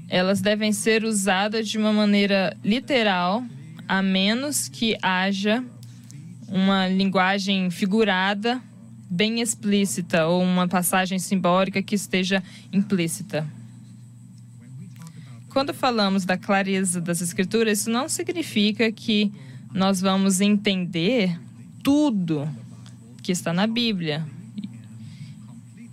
elas 0.07 0.39
devem 0.39 0.71
ser 0.71 1.03
usadas 1.03 1.67
de 1.67 1.77
uma 1.77 1.91
maneira 1.91 2.55
literal, 2.63 3.43
a 3.85 4.01
menos 4.01 4.69
que 4.69 4.97
haja 5.01 5.61
uma 6.51 6.87
linguagem 6.87 7.69
figurada 7.69 8.61
bem 9.09 9.41
explícita 9.41 10.27
ou 10.27 10.43
uma 10.43 10.67
passagem 10.67 11.17
simbólica 11.17 11.81
que 11.81 11.95
esteja 11.95 12.43
implícita. 12.71 13.47
Quando 15.49 15.73
falamos 15.73 16.25
da 16.25 16.37
clareza 16.37 17.01
das 17.01 17.21
Escrituras, 17.21 17.79
isso 17.79 17.89
não 17.89 18.07
significa 18.07 18.91
que 18.91 19.31
nós 19.73 19.99
vamos 19.99 20.41
entender 20.41 21.39
tudo 21.83 22.47
que 23.23 23.31
está 23.31 23.51
na 23.51 23.65
Bíblia 23.65 24.25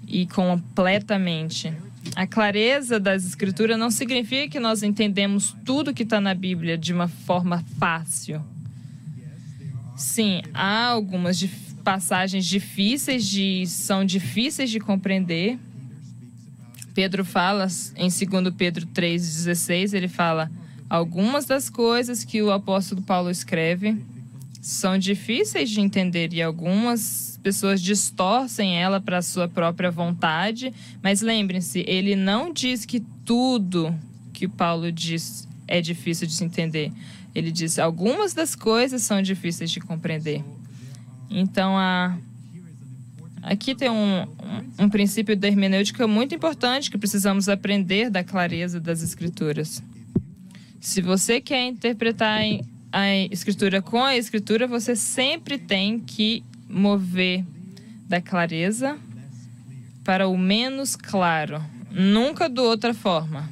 e 0.06 0.26
completamente. 0.26 1.72
A 2.14 2.26
clareza 2.26 3.00
das 3.00 3.24
Escrituras 3.24 3.78
não 3.78 3.90
significa 3.90 4.48
que 4.48 4.60
nós 4.60 4.82
entendemos 4.82 5.56
tudo 5.64 5.94
que 5.94 6.02
está 6.02 6.20
na 6.20 6.34
Bíblia 6.34 6.76
de 6.76 6.92
uma 6.92 7.08
forma 7.08 7.64
fácil. 7.78 8.42
Sim, 9.96 10.42
há 10.52 10.88
algumas 10.88 11.42
passagens 11.82 12.44
difíceis 12.44 13.24
de 13.24 13.66
são 13.66 14.04
difíceis 14.04 14.70
de 14.70 14.78
compreender, 14.78 15.58
Pedro 16.96 17.24
fala 17.24 17.66
em 17.94 18.08
2 18.08 18.54
Pedro 18.56 18.86
3,16, 18.86 19.92
ele 19.92 20.08
fala: 20.08 20.50
algumas 20.88 21.44
das 21.44 21.68
coisas 21.68 22.24
que 22.24 22.42
o 22.42 22.50
apóstolo 22.50 23.02
Paulo 23.02 23.30
escreve 23.30 23.96
são 24.62 24.98
difíceis 24.98 25.70
de 25.70 25.80
entender 25.80 26.32
e 26.32 26.42
algumas 26.42 27.38
pessoas 27.42 27.80
distorcem 27.80 28.76
ela 28.76 29.00
para 29.00 29.22
sua 29.22 29.46
própria 29.46 29.90
vontade, 29.90 30.72
mas 31.02 31.20
lembrem-se, 31.20 31.84
ele 31.86 32.16
não 32.16 32.52
diz 32.52 32.84
que 32.84 33.00
tudo 33.24 33.94
que 34.32 34.48
Paulo 34.48 34.90
diz 34.90 35.46
é 35.68 35.80
difícil 35.80 36.26
de 36.26 36.32
se 36.32 36.44
entender. 36.44 36.92
Ele 37.36 37.52
diz 37.52 37.78
algumas 37.78 38.32
das 38.32 38.54
coisas 38.54 39.02
são 39.02 39.20
difíceis 39.20 39.70
de 39.70 39.78
compreender. 39.78 40.42
Então 41.28 41.76
a 41.76 42.16
Aqui 43.42 43.76
tem 43.76 43.88
um, 43.88 44.22
um, 44.22 44.84
um 44.86 44.88
princípio 44.88 45.36
da 45.36 45.46
hermenêutica 45.46 46.08
muito 46.08 46.34
importante 46.34 46.90
que 46.90 46.98
precisamos 46.98 47.48
aprender 47.48 48.10
da 48.10 48.24
clareza 48.24 48.80
das 48.80 49.02
escrituras. 49.02 49.80
Se 50.80 51.00
você 51.00 51.40
quer 51.40 51.64
interpretar 51.68 52.40
a 52.90 53.16
escritura 53.30 53.80
com 53.80 54.02
a 54.02 54.16
escritura, 54.16 54.66
você 54.66 54.96
sempre 54.96 55.58
tem 55.58 56.00
que 56.00 56.42
mover 56.68 57.44
da 58.08 58.20
clareza 58.20 58.98
para 60.02 60.26
o 60.26 60.36
menos 60.36 60.96
claro, 60.96 61.62
nunca 61.92 62.48
de 62.48 62.60
outra 62.60 62.92
forma. 62.92 63.48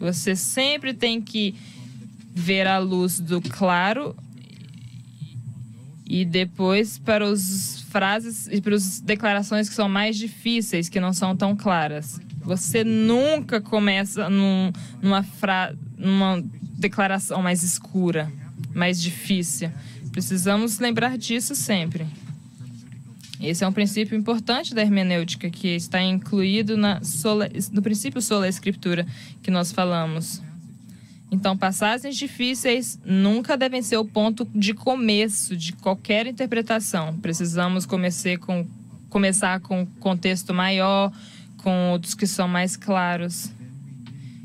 Você 0.00 0.34
sempre 0.34 0.92
tem 0.92 1.22
que 1.22 1.54
ver 2.36 2.66
a 2.66 2.76
luz 2.76 3.18
do 3.18 3.40
claro 3.40 4.14
e 6.04 6.22
depois 6.22 6.98
para 6.98 7.26
os 7.26 7.80
frases 7.90 8.46
e 8.52 8.60
para 8.60 8.74
as 8.76 9.00
declarações 9.00 9.70
que 9.70 9.74
são 9.74 9.88
mais 9.88 10.18
difíceis, 10.18 10.90
que 10.90 11.00
não 11.00 11.14
são 11.14 11.34
tão 11.34 11.56
claras. 11.56 12.20
Você 12.42 12.84
nunca 12.84 13.58
começa 13.58 14.28
num, 14.28 14.70
numa, 15.00 15.22
fra, 15.22 15.74
numa 15.96 16.44
declaração 16.78 17.40
mais 17.42 17.62
escura, 17.62 18.30
mais 18.74 19.00
difícil. 19.02 19.70
Precisamos 20.12 20.78
lembrar 20.78 21.16
disso 21.16 21.54
sempre. 21.54 22.06
Esse 23.40 23.64
é 23.64 23.68
um 23.68 23.72
princípio 23.72 24.16
importante 24.16 24.74
da 24.74 24.82
hermenêutica 24.82 25.48
que 25.50 25.68
está 25.68 26.02
incluído 26.02 26.76
na 26.76 27.02
sola, 27.02 27.48
no 27.72 27.80
princípio 27.80 28.20
sola 28.20 28.46
escritura 28.46 29.06
que 29.42 29.50
nós 29.50 29.72
falamos. 29.72 30.42
Então, 31.30 31.56
passagens 31.56 32.16
difíceis 32.16 32.98
nunca 33.04 33.56
devem 33.56 33.82
ser 33.82 33.96
o 33.96 34.04
ponto 34.04 34.46
de 34.54 34.72
começo 34.72 35.56
de 35.56 35.72
qualquer 35.72 36.26
interpretação. 36.26 37.18
Precisamos 37.18 37.84
comecei 37.84 38.36
com, 38.36 38.66
começar 39.10 39.60
com 39.60 39.84
contexto 39.98 40.54
maior, 40.54 41.12
com 41.58 41.90
outros 41.90 42.14
que 42.14 42.26
são 42.26 42.46
mais 42.46 42.76
claros. 42.76 43.50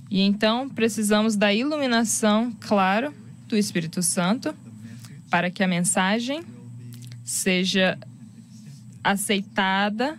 E 0.09 0.21
então 0.21 0.67
precisamos 0.67 1.35
da 1.35 1.53
iluminação, 1.53 2.51
claro, 2.59 3.13
do 3.47 3.55
Espírito 3.55 4.01
Santo, 4.01 4.53
para 5.29 5.51
que 5.51 5.63
a 5.63 5.67
mensagem 5.67 6.43
seja 7.23 7.97
aceitada 9.03 10.17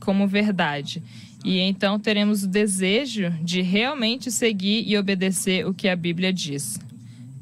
como 0.00 0.26
verdade. 0.26 1.02
E 1.44 1.58
então 1.60 1.98
teremos 1.98 2.42
o 2.42 2.48
desejo 2.48 3.30
de 3.42 3.62
realmente 3.62 4.30
seguir 4.30 4.84
e 4.86 4.98
obedecer 4.98 5.66
o 5.66 5.72
que 5.72 5.88
a 5.88 5.96
Bíblia 5.96 6.32
diz. 6.32 6.80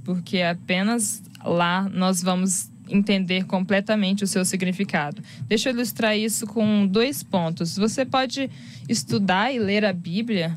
Porque 0.05 0.43
apenas 0.43 1.23
lá 1.45 1.89
nós 1.89 2.23
vamos 2.23 2.71
entender 2.89 3.45
completamente 3.45 4.23
o 4.23 4.27
seu 4.27 4.45
significado. 4.45 5.23
Deixa 5.49 5.71
eu 5.71 5.75
ilustrar 5.75 6.17
isso 6.17 6.47
com 6.47 6.87
dois 6.87 7.23
pontos. 7.23 7.77
Você 7.77 8.05
pode 8.05 8.51
estudar 8.89 9.53
e 9.53 9.59
ler 9.59 9.85
a 9.85 9.93
Bíblia, 9.93 10.57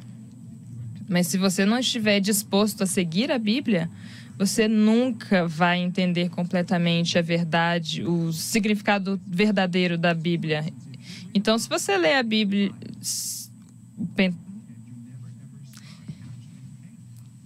mas 1.07 1.27
se 1.27 1.37
você 1.37 1.65
não 1.65 1.79
estiver 1.79 2.19
disposto 2.19 2.83
a 2.83 2.85
seguir 2.85 3.31
a 3.31 3.39
Bíblia, 3.39 3.89
você 4.37 4.67
nunca 4.67 5.47
vai 5.47 5.79
entender 5.79 6.29
completamente 6.29 7.17
a 7.17 7.21
verdade, 7.21 8.05
o 8.05 8.31
significado 8.31 9.19
verdadeiro 9.27 9.97
da 9.97 10.13
Bíblia. 10.13 10.65
Então, 11.33 11.57
se 11.57 11.69
você 11.69 11.97
lê 11.97 12.15
a 12.15 12.23
Bíblia, 12.23 12.71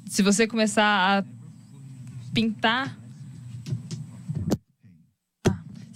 se 0.05 0.21
você 0.21 0.47
começar 0.47 1.19
a 1.19 1.23
pintar 2.33 2.97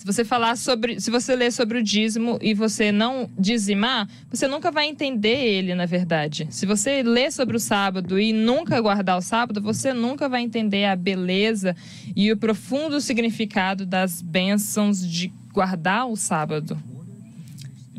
se 0.08 0.14
você 0.14 0.24
falar 0.24 0.56
sobre, 0.56 1.02
se 1.02 1.12
você 1.12 1.36
ler 1.36 1.52
sobre 1.52 1.80
o 1.80 1.84
dízimo 1.84 2.40
e 2.42 2.54
você 2.54 2.94
não 2.94 3.30
dizimar, 3.38 4.08
você 4.30 4.48
nunca 4.48 4.72
vai 4.72 4.88
entender 4.88 5.38
ele, 5.44 5.76
na 5.76 5.86
verdade. 5.86 6.48
Se 6.50 6.66
você 6.66 7.04
ler 7.04 7.30
sobre 7.30 7.58
o 7.58 7.60
sábado 7.60 8.18
e 8.18 8.32
nunca 8.32 8.80
guardar 8.80 9.18
o 9.18 9.22
sábado, 9.22 9.62
você 9.62 9.92
nunca 9.92 10.30
vai 10.30 10.44
entender 10.44 10.86
a 10.86 10.96
beleza 10.96 11.76
e 12.16 12.32
o 12.32 12.38
profundo 12.38 13.02
significado 13.02 13.86
das 13.86 14.22
bênçãos 14.22 15.06
de 15.06 15.30
guardar 15.52 16.08
o 16.08 16.16
sábado. 16.16 16.82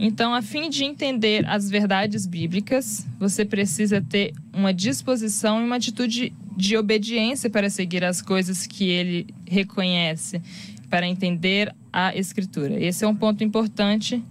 Então, 0.01 0.33
a 0.33 0.41
fim 0.41 0.71
de 0.71 0.85
entender 0.85 1.45
as 1.49 1.69
verdades 1.69 2.25
bíblicas, 2.25 3.05
você 3.19 3.45
precisa 3.45 4.01
ter 4.01 4.33
uma 4.55 4.73
disposição 4.73 5.61
e 5.61 5.65
uma 5.65 5.75
atitude 5.75 6.33
de 6.57 6.77
obediência 6.77 7.51
para 7.51 7.69
seguir 7.69 8.05
as 8.05 8.23
coisas 8.23 8.65
que 8.65 8.89
ele 8.89 9.27
reconhece, 9.45 10.41
para 10.89 11.05
entender 11.05 11.75
a 11.93 12.15
Escritura. 12.15 12.81
Esse 12.81 13.05
é 13.05 13.09
um 13.09 13.15
ponto 13.15 13.43
importante 13.43 14.23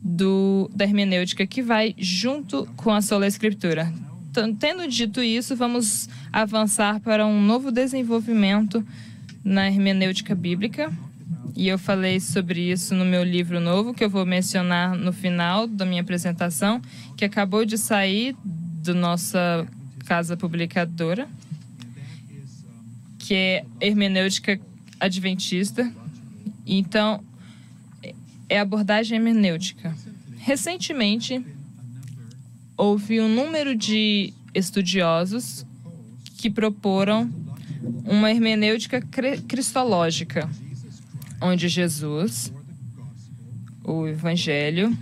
do, 0.00 0.70
da 0.72 0.84
hermenêutica 0.84 1.44
que 1.44 1.60
vai 1.60 1.92
junto 1.98 2.68
com 2.76 2.92
a 2.92 3.02
sola 3.02 3.26
Escritura. 3.26 3.92
Tendo 4.60 4.86
dito 4.86 5.20
isso, 5.20 5.56
vamos 5.56 6.08
avançar 6.32 7.00
para 7.00 7.26
um 7.26 7.42
novo 7.42 7.72
desenvolvimento 7.72 8.86
na 9.42 9.66
hermenêutica 9.66 10.36
bíblica. 10.36 10.92
E 11.60 11.68
eu 11.68 11.78
falei 11.78 12.18
sobre 12.20 12.72
isso 12.72 12.94
no 12.94 13.04
meu 13.04 13.22
livro 13.22 13.60
novo, 13.60 13.92
que 13.92 14.02
eu 14.02 14.08
vou 14.08 14.24
mencionar 14.24 14.96
no 14.96 15.12
final 15.12 15.66
da 15.66 15.84
minha 15.84 16.00
apresentação, 16.00 16.80
que 17.18 17.22
acabou 17.22 17.66
de 17.66 17.76
sair 17.76 18.34
do 18.42 18.94
nossa 18.94 19.68
casa 20.06 20.38
publicadora, 20.38 21.28
que 23.18 23.34
é 23.34 23.64
Hermenêutica 23.78 24.58
Adventista. 24.98 25.92
Então, 26.66 27.22
é 28.48 28.58
abordagem 28.58 29.18
hermenêutica. 29.18 29.94
Recentemente, 30.38 31.44
houve 32.74 33.20
um 33.20 33.28
número 33.28 33.76
de 33.76 34.32
estudiosos 34.54 35.66
que 36.38 36.48
proporam 36.48 37.30
uma 38.06 38.30
hermenêutica 38.30 39.02
cristológica, 39.46 40.48
onde 41.40 41.68
Jesus, 41.68 42.52
o 43.82 44.06
Evangelho, 44.06 44.96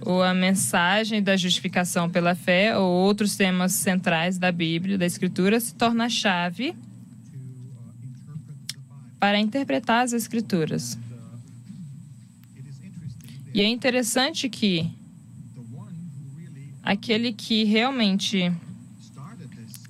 ou 0.00 0.22
a 0.22 0.34
mensagem 0.34 1.22
da 1.22 1.36
justificação 1.36 2.10
pela 2.10 2.34
fé, 2.34 2.76
ou 2.76 2.90
outros 2.90 3.36
temas 3.36 3.72
centrais 3.72 4.38
da 4.38 4.50
Bíblia, 4.50 4.98
da 4.98 5.06
Escritura, 5.06 5.58
se 5.60 5.74
torna 5.74 6.06
a 6.06 6.08
chave 6.08 6.74
para 9.18 9.38
interpretar 9.38 10.04
as 10.04 10.12
Escrituras. 10.12 10.98
E 13.54 13.60
é 13.60 13.68
interessante 13.68 14.48
que 14.48 14.90
aquele 16.82 17.32
que 17.32 17.64
realmente 17.64 18.52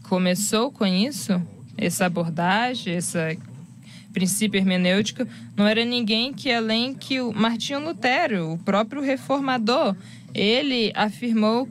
começou 0.03 0.71
com 0.71 0.87
isso, 0.87 1.43
essa 1.77 2.07
abordagem, 2.07 2.95
esse 2.95 3.19
princípio 4.14 4.57
hermenêutico, 4.57 5.27
não 5.55 5.66
era 5.66 5.85
ninguém 5.85 6.33
que 6.33 6.50
além 6.50 6.94
que 6.94 7.20
o 7.20 7.33
Martinho 7.33 7.85
Lutero, 7.85 8.53
o 8.53 8.59
próprio 8.59 9.03
reformador, 9.03 9.94
ele 10.33 10.92
afirmou 10.94 11.68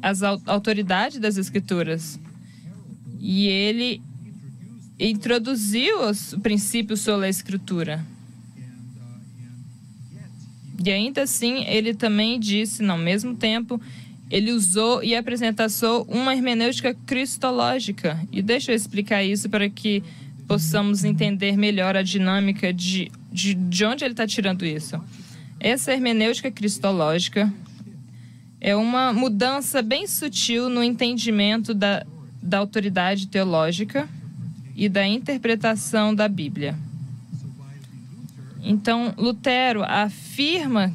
as 0.00 0.22
autoridades 0.22 1.18
das 1.18 1.36
escrituras. 1.36 2.18
E 3.20 3.46
ele 3.48 4.00
introduziu 4.98 5.96
o 6.08 6.40
princípio 6.40 6.96
sobre 6.96 7.26
a 7.26 7.28
escritura. 7.28 8.04
E 10.84 10.90
ainda 10.90 11.22
assim, 11.22 11.64
ele 11.64 11.94
também 11.94 12.40
disse, 12.40 12.82
no 12.82 12.98
mesmo 12.98 13.36
tempo, 13.36 13.80
ele 14.28 14.50
usou 14.50 15.04
e 15.04 15.14
apresentou 15.14 16.04
uma 16.08 16.34
hermenêutica 16.34 16.94
cristológica. 17.06 18.18
E 18.32 18.42
deixa 18.42 18.72
eu 18.72 18.76
explicar 18.76 19.22
isso 19.22 19.48
para 19.48 19.68
que 19.68 20.02
possamos 20.52 21.02
entender 21.02 21.56
melhor 21.56 21.96
a 21.96 22.02
dinâmica 22.02 22.74
de, 22.74 23.10
de, 23.32 23.54
de 23.54 23.86
onde 23.86 24.04
ele 24.04 24.12
está 24.12 24.26
tirando 24.26 24.66
isso. 24.66 25.02
Essa 25.58 25.92
hermenêutica 25.92 26.50
cristológica 26.50 27.50
é 28.60 28.76
uma 28.76 29.14
mudança 29.14 29.80
bem 29.80 30.06
sutil 30.06 30.68
no 30.68 30.84
entendimento 30.84 31.72
da, 31.72 32.04
da 32.42 32.58
autoridade 32.58 33.28
teológica 33.28 34.06
e 34.76 34.90
da 34.90 35.06
interpretação 35.06 36.14
da 36.14 36.28
Bíblia. 36.28 36.76
Então, 38.62 39.14
Lutero 39.16 39.82
afirma 39.82 40.92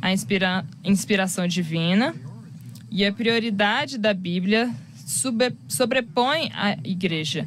a 0.00 0.10
inspira, 0.10 0.64
inspiração 0.82 1.46
divina 1.46 2.14
e 2.90 3.04
a 3.04 3.12
prioridade 3.12 3.98
da 3.98 4.14
Bíblia 4.14 4.74
sobrepõe 5.68 6.50
a 6.54 6.78
igreja. 6.82 7.46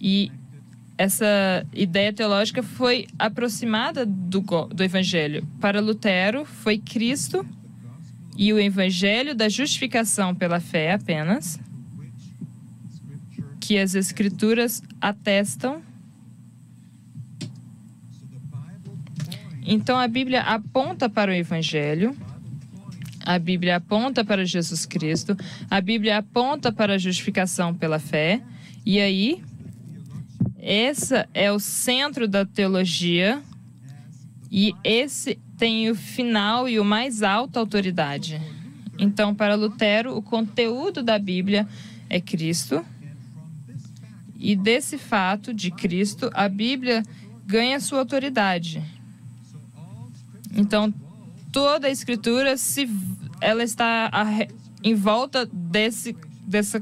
E 0.00 0.32
essa 0.96 1.66
ideia 1.72 2.12
teológica 2.12 2.62
foi 2.62 3.06
aproximada 3.18 4.04
do, 4.04 4.40
do 4.40 4.82
Evangelho. 4.82 5.46
Para 5.60 5.80
Lutero, 5.80 6.44
foi 6.44 6.78
Cristo 6.78 7.46
e 8.36 8.52
o 8.52 8.58
Evangelho 8.58 9.34
da 9.34 9.48
justificação 9.48 10.34
pela 10.34 10.60
fé 10.60 10.92
apenas, 10.92 11.60
que 13.60 13.78
as 13.78 13.94
Escrituras 13.94 14.82
atestam 15.00 15.82
Então 19.72 19.96
a 19.96 20.08
Bíblia 20.08 20.40
aponta 20.40 21.08
para 21.08 21.30
o 21.30 21.34
Evangelho, 21.34 22.16
a 23.24 23.38
Bíblia 23.38 23.76
aponta 23.76 24.24
para 24.24 24.44
Jesus 24.44 24.84
Cristo, 24.84 25.36
a 25.70 25.80
Bíblia 25.80 26.18
aponta 26.18 26.72
para 26.72 26.94
a 26.94 26.98
justificação 26.98 27.72
pela 27.72 28.00
fé, 28.00 28.42
e 28.84 28.98
aí 28.98 29.40
esse 30.62 31.14
é 31.32 31.50
o 31.50 31.58
centro 31.58 32.28
da 32.28 32.44
teologia 32.44 33.42
e 34.50 34.74
esse 34.84 35.38
tem 35.56 35.90
o 35.90 35.94
final 35.94 36.68
e 36.68 36.78
o 36.78 36.84
mais 36.84 37.22
alta 37.22 37.60
autoridade. 37.60 38.40
Então, 38.98 39.34
para 39.34 39.54
Lutero, 39.54 40.16
o 40.16 40.22
conteúdo 40.22 41.02
da 41.02 41.18
Bíblia 41.18 41.66
é 42.08 42.20
Cristo. 42.20 42.84
E 44.38 44.56
desse 44.56 44.98
fato 44.98 45.54
de 45.54 45.70
Cristo, 45.70 46.30
a 46.34 46.48
Bíblia 46.48 47.02
ganha 47.46 47.80
sua 47.80 48.00
autoridade. 48.00 48.82
Então, 50.54 50.92
toda 51.52 51.86
a 51.86 51.90
escritura 51.90 52.56
se 52.56 52.88
ela 53.40 53.62
está 53.62 54.10
em 54.82 54.94
volta 54.94 55.46
desse 55.46 56.16
dessa 56.46 56.80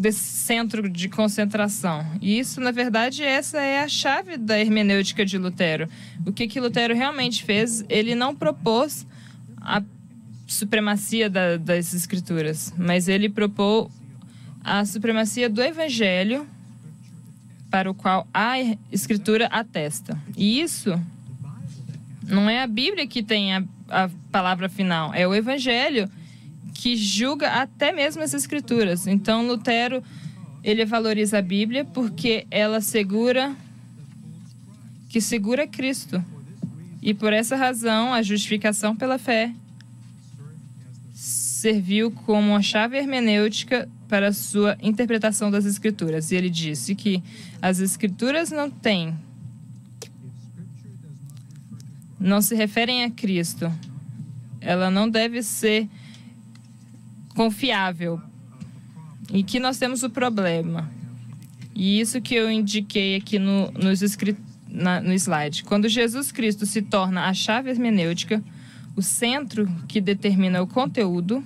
desse 0.00 0.20
centro 0.20 0.88
de 0.88 1.10
concentração. 1.10 2.06
E 2.22 2.38
isso, 2.38 2.58
na 2.58 2.70
verdade, 2.70 3.22
essa 3.22 3.60
é 3.60 3.82
a 3.82 3.88
chave 3.88 4.38
da 4.38 4.58
hermenêutica 4.58 5.26
de 5.26 5.36
Lutero. 5.36 5.90
O 6.24 6.32
que 6.32 6.48
que 6.48 6.58
Lutero 6.58 6.94
realmente 6.94 7.44
fez? 7.44 7.84
Ele 7.86 8.14
não 8.14 8.34
propôs 8.34 9.06
a 9.60 9.82
supremacia 10.46 11.28
da, 11.28 11.58
das 11.58 11.92
escrituras, 11.92 12.72
mas 12.78 13.08
ele 13.08 13.28
propôs 13.28 13.92
a 14.64 14.86
supremacia 14.86 15.50
do 15.50 15.60
evangelho 15.60 16.46
para 17.70 17.90
o 17.90 17.94
qual 17.94 18.26
a 18.32 18.54
escritura 18.90 19.48
atesta. 19.48 20.18
E 20.34 20.62
isso 20.62 20.98
não 22.26 22.48
é 22.48 22.62
a 22.62 22.66
Bíblia 22.66 23.06
que 23.06 23.22
tem 23.22 23.54
a, 23.54 23.62
a 23.90 24.10
palavra 24.32 24.70
final, 24.70 25.12
é 25.12 25.28
o 25.28 25.34
Evangelho 25.34 26.10
que 26.80 26.96
julga 26.96 27.46
até 27.60 27.92
mesmo 27.92 28.22
as 28.22 28.32
Escrituras. 28.32 29.06
Então, 29.06 29.46
Lutero 29.46 30.02
ele 30.64 30.86
valoriza 30.86 31.38
a 31.38 31.42
Bíblia 31.42 31.84
porque 31.84 32.46
ela 32.50 32.80
segura 32.80 33.54
que 35.10 35.20
segura 35.20 35.66
Cristo. 35.66 36.24
E 37.02 37.12
por 37.12 37.34
essa 37.34 37.54
razão, 37.54 38.14
a 38.14 38.22
justificação 38.22 38.96
pela 38.96 39.18
fé 39.18 39.52
serviu 41.12 42.10
como 42.10 42.52
uma 42.52 42.62
chave 42.62 42.96
hermenêutica 42.96 43.86
para 44.08 44.32
sua 44.32 44.78
interpretação 44.80 45.50
das 45.50 45.66
Escrituras. 45.66 46.30
E 46.30 46.36
ele 46.36 46.48
disse 46.48 46.94
que 46.94 47.22
as 47.60 47.78
Escrituras 47.78 48.50
não 48.50 48.70
têm 48.70 49.14
não 52.18 52.40
se 52.40 52.54
referem 52.54 53.04
a 53.04 53.10
Cristo, 53.10 53.70
ela 54.60 54.90
não 54.90 55.08
deve 55.08 55.42
ser 55.42 55.88
confiável. 57.34 58.20
E 59.32 59.42
que 59.42 59.60
nós 59.60 59.78
temos 59.78 60.02
o 60.02 60.10
problema. 60.10 60.90
E 61.74 62.00
isso 62.00 62.20
que 62.20 62.34
eu 62.34 62.50
indiquei 62.50 63.16
aqui 63.16 63.38
no, 63.38 63.70
nos 63.72 64.00
na, 64.68 65.00
no 65.00 65.12
slide. 65.12 65.64
Quando 65.64 65.88
Jesus 65.88 66.30
Cristo 66.32 66.66
se 66.66 66.82
torna 66.82 67.26
a 67.26 67.34
chave 67.34 67.70
hermenêutica, 67.70 68.42
o 68.96 69.02
centro 69.02 69.66
que 69.88 70.00
determina 70.00 70.62
o 70.62 70.66
conteúdo, 70.66 71.44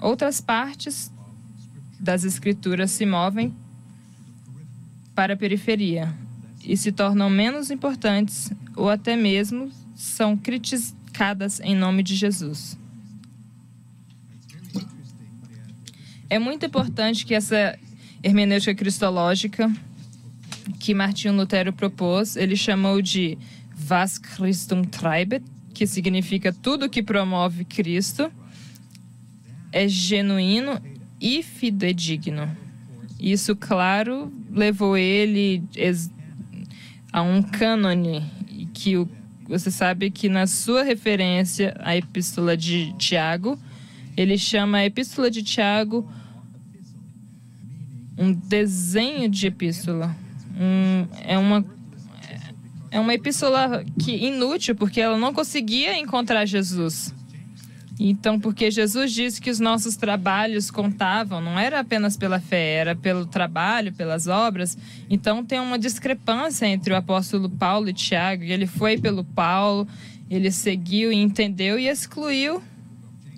outras 0.00 0.40
partes 0.40 1.10
das 2.00 2.24
escrituras 2.24 2.90
se 2.90 3.06
movem 3.06 3.54
para 5.14 5.34
a 5.34 5.36
periferia 5.36 6.12
e 6.64 6.76
se 6.76 6.90
tornam 6.90 7.30
menos 7.30 7.70
importantes 7.70 8.50
ou 8.74 8.88
até 8.88 9.16
mesmo 9.16 9.70
são 9.94 10.36
criticadas 10.36 11.60
em 11.60 11.76
nome 11.76 12.02
de 12.02 12.14
Jesus. 12.14 12.76
É 16.32 16.38
muito 16.38 16.64
importante 16.64 17.26
que 17.26 17.34
essa 17.34 17.78
hermenêutica 18.22 18.74
cristológica 18.74 19.70
que 20.80 20.94
Martinho 20.94 21.34
Lutero 21.36 21.74
propôs, 21.74 22.36
ele 22.36 22.56
chamou 22.56 23.02
de 23.02 23.36
Was 23.90 24.16
Christum 24.16 24.82
treibet, 24.82 25.44
que 25.74 25.86
significa 25.86 26.50
tudo 26.50 26.88
que 26.88 27.02
promove 27.02 27.66
Cristo, 27.66 28.32
é 29.70 29.86
genuíno 29.86 30.80
e 31.20 31.42
fidedigno. 31.42 32.50
Isso, 33.20 33.54
claro, 33.54 34.32
levou 34.50 34.96
ele 34.96 35.62
a 37.12 37.20
um 37.20 37.42
cânone 37.42 38.24
que 38.72 38.96
o, 38.96 39.06
você 39.46 39.70
sabe 39.70 40.10
que 40.10 40.30
na 40.30 40.46
sua 40.46 40.82
referência 40.82 41.76
à 41.80 41.94
Epístola 41.94 42.56
de 42.56 42.94
Tiago, 42.94 43.58
ele 44.16 44.38
chama 44.38 44.78
a 44.78 44.86
Epístola 44.86 45.30
de 45.30 45.42
Tiago 45.42 46.08
um 48.16 48.32
desenho 48.32 49.28
de 49.28 49.46
epístola. 49.46 50.14
Um, 50.58 51.06
é 51.24 51.38
uma 51.38 51.64
é 52.90 53.00
uma 53.00 53.14
epístola 53.14 53.82
que 53.98 54.12
inútil 54.12 54.74
porque 54.74 55.00
ela 55.00 55.16
não 55.16 55.32
conseguia 55.32 55.98
encontrar 55.98 56.44
Jesus. 56.44 57.14
Então, 57.98 58.38
porque 58.40 58.70
Jesus 58.70 59.12
disse 59.12 59.40
que 59.40 59.50
os 59.50 59.60
nossos 59.60 59.96
trabalhos 59.96 60.70
contavam, 60.70 61.40
não 61.40 61.58
era 61.58 61.80
apenas 61.80 62.16
pela 62.16 62.40
fé, 62.40 62.74
era 62.74 62.96
pelo 62.96 63.24
trabalho, 63.24 63.92
pelas 63.92 64.26
obras. 64.26 64.76
Então, 65.08 65.44
tem 65.44 65.60
uma 65.60 65.78
discrepância 65.78 66.66
entre 66.66 66.92
o 66.92 66.96
apóstolo 66.96 67.48
Paulo 67.48 67.88
e 67.88 67.92
Tiago. 67.92 68.42
Ele 68.42 68.66
foi 68.66 68.98
pelo 68.98 69.24
Paulo, 69.24 69.86
ele 70.28 70.50
seguiu 70.50 71.12
e 71.12 71.16
entendeu 71.16 71.78
e 71.78 71.88
excluiu 71.88 72.62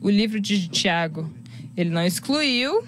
o 0.01 0.09
livro 0.09 0.41
de 0.41 0.67
Tiago. 0.69 1.31
Ele 1.77 1.91
não 1.91 2.05
excluiu, 2.05 2.85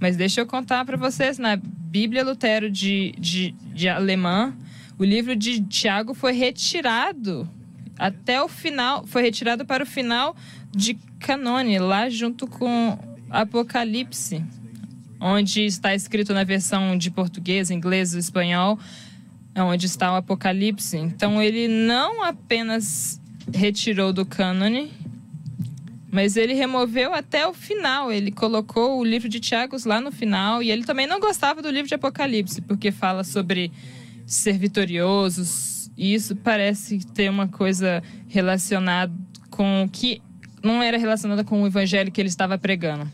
mas 0.00 0.16
deixa 0.16 0.40
eu 0.40 0.46
contar 0.46 0.84
para 0.84 0.96
vocês: 0.96 1.38
na 1.38 1.56
Bíblia 1.56 2.24
Lutero 2.24 2.70
de, 2.70 3.14
de, 3.18 3.54
de 3.74 3.88
alemã, 3.88 4.56
o 4.98 5.04
livro 5.04 5.36
de 5.36 5.60
Tiago 5.60 6.14
foi 6.14 6.32
retirado 6.32 7.48
até 7.98 8.42
o 8.42 8.48
final, 8.48 9.06
foi 9.06 9.22
retirado 9.22 9.64
para 9.66 9.84
o 9.84 9.86
final 9.86 10.34
de 10.74 10.94
Canone, 11.18 11.78
lá 11.78 12.08
junto 12.08 12.46
com 12.46 12.98
Apocalipse, 13.28 14.42
onde 15.20 15.66
está 15.66 15.94
escrito 15.94 16.32
na 16.32 16.44
versão 16.44 16.96
de 16.96 17.10
português, 17.10 17.70
inglês 17.70 18.14
espanhol, 18.14 18.78
onde 19.54 19.84
está 19.84 20.12
o 20.12 20.16
Apocalipse. 20.16 20.96
Então 20.96 21.42
ele 21.42 21.68
não 21.68 22.24
apenas 22.24 23.20
retirou 23.52 24.12
do 24.12 24.24
cânone, 24.24 24.90
mas 26.10 26.36
ele 26.36 26.54
removeu 26.54 27.14
até 27.14 27.46
o 27.46 27.54
final. 27.54 28.10
Ele 28.10 28.32
colocou 28.32 28.98
o 28.98 29.04
livro 29.04 29.28
de 29.28 29.38
Tiago 29.38 29.76
lá 29.86 30.00
no 30.00 30.10
final. 30.10 30.62
E 30.62 30.70
ele 30.70 30.84
também 30.84 31.06
não 31.06 31.20
gostava 31.20 31.62
do 31.62 31.70
livro 31.70 31.88
de 31.88 31.94
Apocalipse, 31.94 32.60
porque 32.62 32.90
fala 32.90 33.22
sobre 33.22 33.70
ser 34.26 34.58
vitoriosos. 34.58 35.90
E 35.96 36.12
isso 36.12 36.34
parece 36.34 36.98
ter 37.06 37.30
uma 37.30 37.46
coisa 37.46 38.02
relacionada 38.26 39.12
com 39.50 39.84
o 39.84 39.88
que 39.88 40.20
não 40.62 40.82
era 40.82 40.98
relacionada 40.98 41.44
com 41.44 41.62
o 41.62 41.66
evangelho 41.66 42.10
que 42.10 42.20
ele 42.20 42.28
estava 42.28 42.58
pregando. 42.58 43.10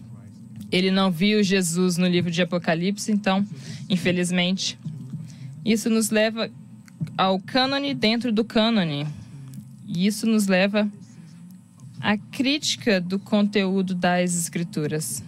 Ele 0.72 0.90
não 0.90 1.11
viu 1.11 1.42
Jesus 1.42 1.96
no 1.96 2.06
livro 2.06 2.30
de 2.30 2.42
Apocalipse, 2.42 3.12
então, 3.12 3.46
infelizmente, 3.88 4.76
isso 5.64 5.88
nos 5.88 6.11
leva 6.11 6.50
ao 7.16 7.38
cânone 7.38 7.94
dentro 7.94 8.32
do 8.32 8.44
cânone. 8.44 9.06
E 9.87 10.06
isso 10.06 10.26
nos 10.26 10.48
leva 10.48 10.90
à 12.00 12.16
crítica 12.16 13.00
do 13.00 13.18
conteúdo 13.18 13.94
das 13.94 14.35
escrituras. 14.35 15.22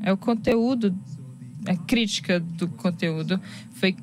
É 0.00 0.12
o 0.12 0.16
conteúdo, 0.16 0.96
a 1.66 1.76
crítica 1.76 2.38
do 2.40 2.68
conteúdo 2.68 3.40
foi 3.72 3.96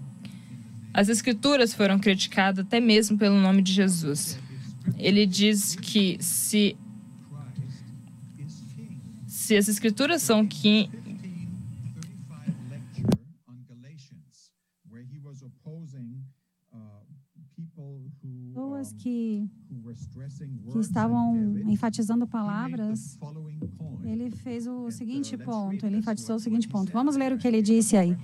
as 0.93 1.09
escrituras 1.09 1.73
foram 1.73 1.97
criticadas 1.97 2.65
até 2.65 2.79
mesmo 2.79 3.17
pelo 3.17 3.39
nome 3.39 3.61
de 3.61 3.73
Jesus. 3.73 4.37
Ele 4.97 5.25
diz 5.25 5.75
que 5.75 6.17
se 6.21 6.77
se 9.27 9.57
as 9.57 9.67
escrituras 9.67 10.21
são 10.21 10.45
que 10.45 10.89
pessoas 18.83 18.93
que, 18.93 19.49
que 20.71 20.79
estavam 20.79 21.57
enfatizando 21.65 22.27
palavras, 22.27 23.17
ele 24.03 24.31
fez 24.31 24.67
o 24.67 24.89
seguinte 24.91 25.37
ponto, 25.37 25.85
ele 25.85 25.97
enfatizou 25.97 26.35
o 26.35 26.39
seguinte 26.39 26.67
ponto. 26.67 26.91
Vamos 26.91 27.15
ler 27.15 27.31
o 27.33 27.37
que 27.37 27.47
ele 27.47 27.61
disse 27.61 27.95
aí. 27.95 28.17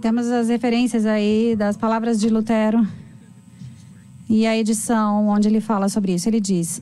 Temos 0.00 0.26
as 0.28 0.48
referências 0.48 1.04
aí 1.06 1.54
das 1.56 1.76
palavras 1.76 2.18
de 2.18 2.28
Lutero 2.28 2.86
e 4.28 4.46
a 4.46 4.56
edição 4.56 5.28
onde 5.28 5.48
ele 5.48 5.60
fala 5.60 5.88
sobre 5.88 6.14
isso. 6.14 6.28
Ele 6.28 6.40
diz: 6.40 6.80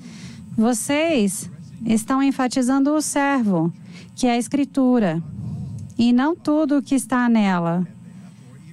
Vocês 0.57 1.51
estão 1.85 2.23
enfatizando 2.23 2.93
o 2.93 3.01
servo, 3.01 3.73
que 4.15 4.27
é 4.27 4.33
a 4.33 4.39
Escritura, 4.39 5.23
e 5.99 6.13
não 6.13 6.35
tudo 6.35 6.79
o 6.79 6.83
que 6.83 6.95
está 6.95 7.29
nela, 7.29 7.87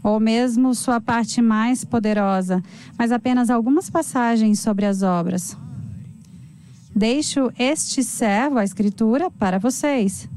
ou 0.04 0.20
mesmo 0.20 0.74
sua 0.74 1.00
parte 1.00 1.42
mais 1.42 1.84
poderosa, 1.84 2.64
mas 2.98 3.12
apenas 3.12 3.50
algumas 3.50 3.90
passagens 3.90 4.60
sobre 4.60 4.86
as 4.86 5.02
obras. 5.02 5.56
Deixo 6.96 7.52
este 7.58 8.04
servo, 8.04 8.58
a 8.58 8.64
Escritura, 8.64 9.32
para 9.32 9.58
vocês. 9.58 10.28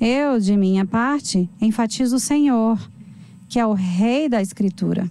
Eu, 0.00 0.38
de 0.38 0.56
minha 0.56 0.86
parte, 0.86 1.50
enfatizo 1.60 2.16
o 2.16 2.20
Senhor, 2.20 2.78
que 3.48 3.58
é 3.58 3.66
o 3.66 3.72
Rei 3.72 4.28
da 4.28 4.40
Escritura. 4.40 5.10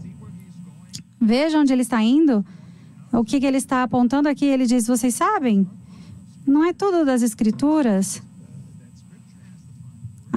Veja 1.20 1.60
onde 1.60 1.74
ele 1.74 1.82
está 1.82 2.02
indo. 2.02 2.46
O 3.12 3.24
que, 3.24 3.40
que 3.40 3.46
ele 3.46 3.58
está 3.58 3.84
apontando 3.84 4.30
aqui? 4.30 4.46
Ele 4.46 4.66
diz: 4.66 4.88
Vocês 4.88 5.16
sabem? 5.16 5.68
Não 6.46 6.64
é 6.64 6.72
tudo 6.72 7.04
das 7.04 7.22
Escrituras. 7.22 8.22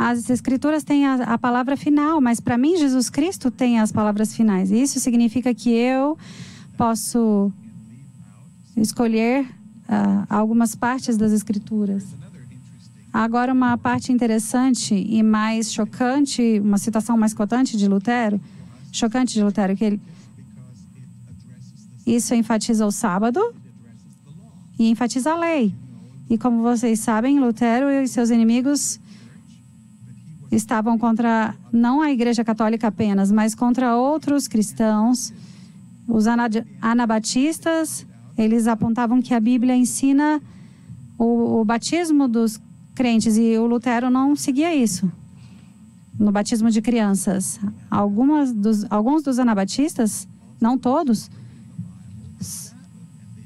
As 0.03 0.31
Escrituras 0.31 0.83
têm 0.83 1.05
a, 1.05 1.15
a 1.35 1.37
palavra 1.37 1.77
final, 1.77 2.23
mas 2.23 2.41
para 2.41 2.57
mim, 2.57 2.79
Jesus 2.79 3.11
Cristo 3.11 3.51
tem 3.51 3.79
as 3.79 3.93
palavras 3.93 4.35
finais. 4.35 4.71
Isso 4.71 4.99
significa 4.99 5.55
que 5.55 5.69
eu 5.69 6.17
posso 6.75 7.53
escolher 8.75 9.45
uh, 9.45 10.27
algumas 10.31 10.75
partes 10.75 11.19
das 11.19 11.33
Escrituras. 11.33 12.07
Agora, 13.13 13.53
uma 13.53 13.77
parte 13.77 14.11
interessante 14.11 14.95
e 14.95 15.23
mais 15.23 15.71
chocante, 15.71 16.59
uma 16.65 16.79
citação 16.79 17.19
mais 17.19 17.35
cotante 17.35 17.77
de 17.77 17.87
Lutero, 17.87 18.41
chocante 18.91 19.35
de 19.35 19.45
Lutero, 19.45 19.77
que 19.77 19.85
ele, 19.85 20.01
isso 22.07 22.35
enfatiza 22.35 22.87
o 22.87 22.91
sábado 22.91 23.55
e 24.79 24.89
enfatiza 24.89 25.33
a 25.33 25.39
lei. 25.39 25.75
E 26.31 26.39
como 26.39 26.63
vocês 26.63 27.01
sabem, 27.01 27.39
Lutero 27.39 27.91
e 27.91 28.09
seus 28.09 28.31
inimigos 28.31 28.99
estavam 30.51 30.99
contra 30.99 31.55
não 31.73 32.01
a 32.01 32.11
Igreja 32.11 32.45
Católica 32.45 32.89
apenas, 32.89 33.31
mas 33.31 33.55
contra 33.55 33.97
outros 33.97 34.49
cristãos. 34.49 35.33
Os 36.09 36.27
anabatistas, 36.81 38.05
eles 38.37 38.67
apontavam 38.67 39.23
que 39.23 39.33
a 39.33 39.39
Bíblia 39.39 39.77
ensina 39.77 40.43
o, 41.17 41.61
o 41.61 41.65
batismo 41.65 42.27
dos 42.27 42.61
crentes 42.95 43.37
e 43.37 43.57
o 43.57 43.67
Lutero 43.67 44.11
não 44.11 44.35
seguia 44.35 44.75
isso. 44.75 45.11
No 46.19 46.33
batismo 46.33 46.71
de 46.71 46.83
crianças, 46.83 47.61
algumas 47.91 48.53
dos, 48.53 48.85
alguns 48.91 49.23
dos 49.23 49.39
anabatistas, 49.39 50.27
não 50.61 50.77
todos, 50.77 51.31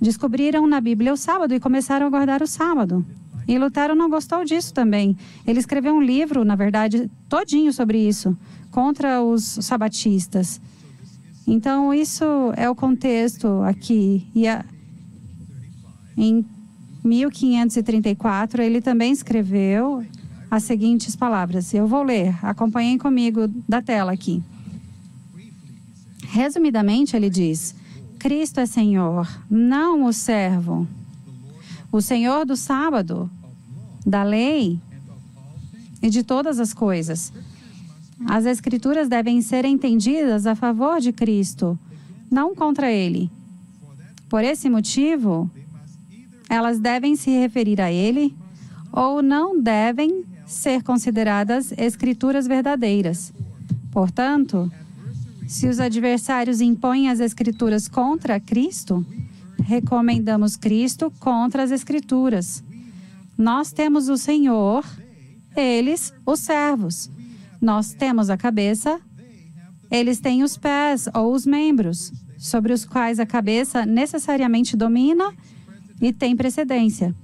descobriram 0.00 0.66
na 0.66 0.80
Bíblia 0.80 1.12
o 1.12 1.16
sábado 1.16 1.54
e 1.54 1.60
começaram 1.60 2.06
a 2.06 2.10
guardar 2.10 2.42
o 2.42 2.46
sábado. 2.46 3.04
E 3.46 3.58
Lutero 3.58 3.94
não 3.94 4.08
gostou 4.08 4.44
disso 4.44 4.72
também. 4.72 5.16
Ele 5.46 5.58
escreveu 5.58 5.94
um 5.94 6.02
livro, 6.02 6.44
na 6.44 6.56
verdade, 6.56 7.10
todinho 7.28 7.72
sobre 7.72 7.98
isso, 7.98 8.36
contra 8.70 9.22
os 9.22 9.42
sabatistas. 9.42 10.60
Então, 11.46 11.92
isso 11.92 12.24
é 12.56 12.68
o 12.68 12.74
contexto 12.74 13.62
aqui. 13.62 14.26
E 14.34 14.48
a, 14.48 14.64
em 16.16 16.44
1534, 17.04 18.62
ele 18.62 18.80
também 18.80 19.12
escreveu 19.12 20.04
as 20.50 20.64
seguintes 20.64 21.14
palavras. 21.14 21.74
Eu 21.74 21.86
vou 21.86 22.02
ler, 22.02 22.34
acompanhem 22.42 22.96
comigo 22.96 23.48
da 23.68 23.82
tela 23.82 24.12
aqui. 24.12 24.42
Resumidamente, 26.28 27.14
ele 27.14 27.28
diz: 27.28 27.74
Cristo 28.18 28.58
é 28.58 28.66
Senhor, 28.66 29.28
não 29.50 30.04
o 30.04 30.12
servo. 30.12 30.88
O 31.94 32.00
Senhor 32.00 32.44
do 32.44 32.56
sábado, 32.56 33.30
da 34.04 34.24
lei 34.24 34.80
e 36.02 36.10
de 36.10 36.24
todas 36.24 36.58
as 36.58 36.74
coisas. 36.74 37.32
As 38.26 38.46
Escrituras 38.46 39.08
devem 39.08 39.40
ser 39.40 39.64
entendidas 39.64 40.44
a 40.44 40.56
favor 40.56 41.00
de 41.00 41.12
Cristo, 41.12 41.78
não 42.28 42.52
contra 42.52 42.90
Ele. 42.90 43.30
Por 44.28 44.42
esse 44.42 44.68
motivo, 44.68 45.48
elas 46.48 46.80
devem 46.80 47.14
se 47.14 47.30
referir 47.30 47.80
a 47.80 47.92
Ele 47.92 48.34
ou 48.90 49.22
não 49.22 49.62
devem 49.62 50.24
ser 50.48 50.82
consideradas 50.82 51.72
Escrituras 51.78 52.48
verdadeiras. 52.48 53.32
Portanto, 53.92 54.68
se 55.46 55.68
os 55.68 55.78
adversários 55.78 56.60
impõem 56.60 57.08
as 57.08 57.20
Escrituras 57.20 57.86
contra 57.86 58.40
Cristo, 58.40 59.06
recomendamos 59.64 60.56
Cristo 60.56 61.10
contra 61.18 61.62
as 61.62 61.70
Escrituras. 61.70 62.62
Nós 63.36 63.72
temos 63.72 64.08
o 64.08 64.16
Senhor, 64.16 64.84
eles, 65.56 66.12
os 66.26 66.40
servos. 66.40 67.10
Nós 67.60 67.94
temos 67.94 68.28
a 68.28 68.36
cabeça, 68.36 69.00
eles 69.90 70.20
têm 70.20 70.42
os 70.42 70.58
pés 70.58 71.08
ou 71.14 71.32
os 71.32 71.46
membros, 71.46 72.12
sobre 72.38 72.74
os 72.74 72.84
quais 72.84 73.18
a 73.18 73.24
cabeça 73.24 73.86
necessariamente 73.86 74.76
domina 74.76 75.32
e 76.00 76.12
tem 76.12 76.36
precedência. 76.36 77.14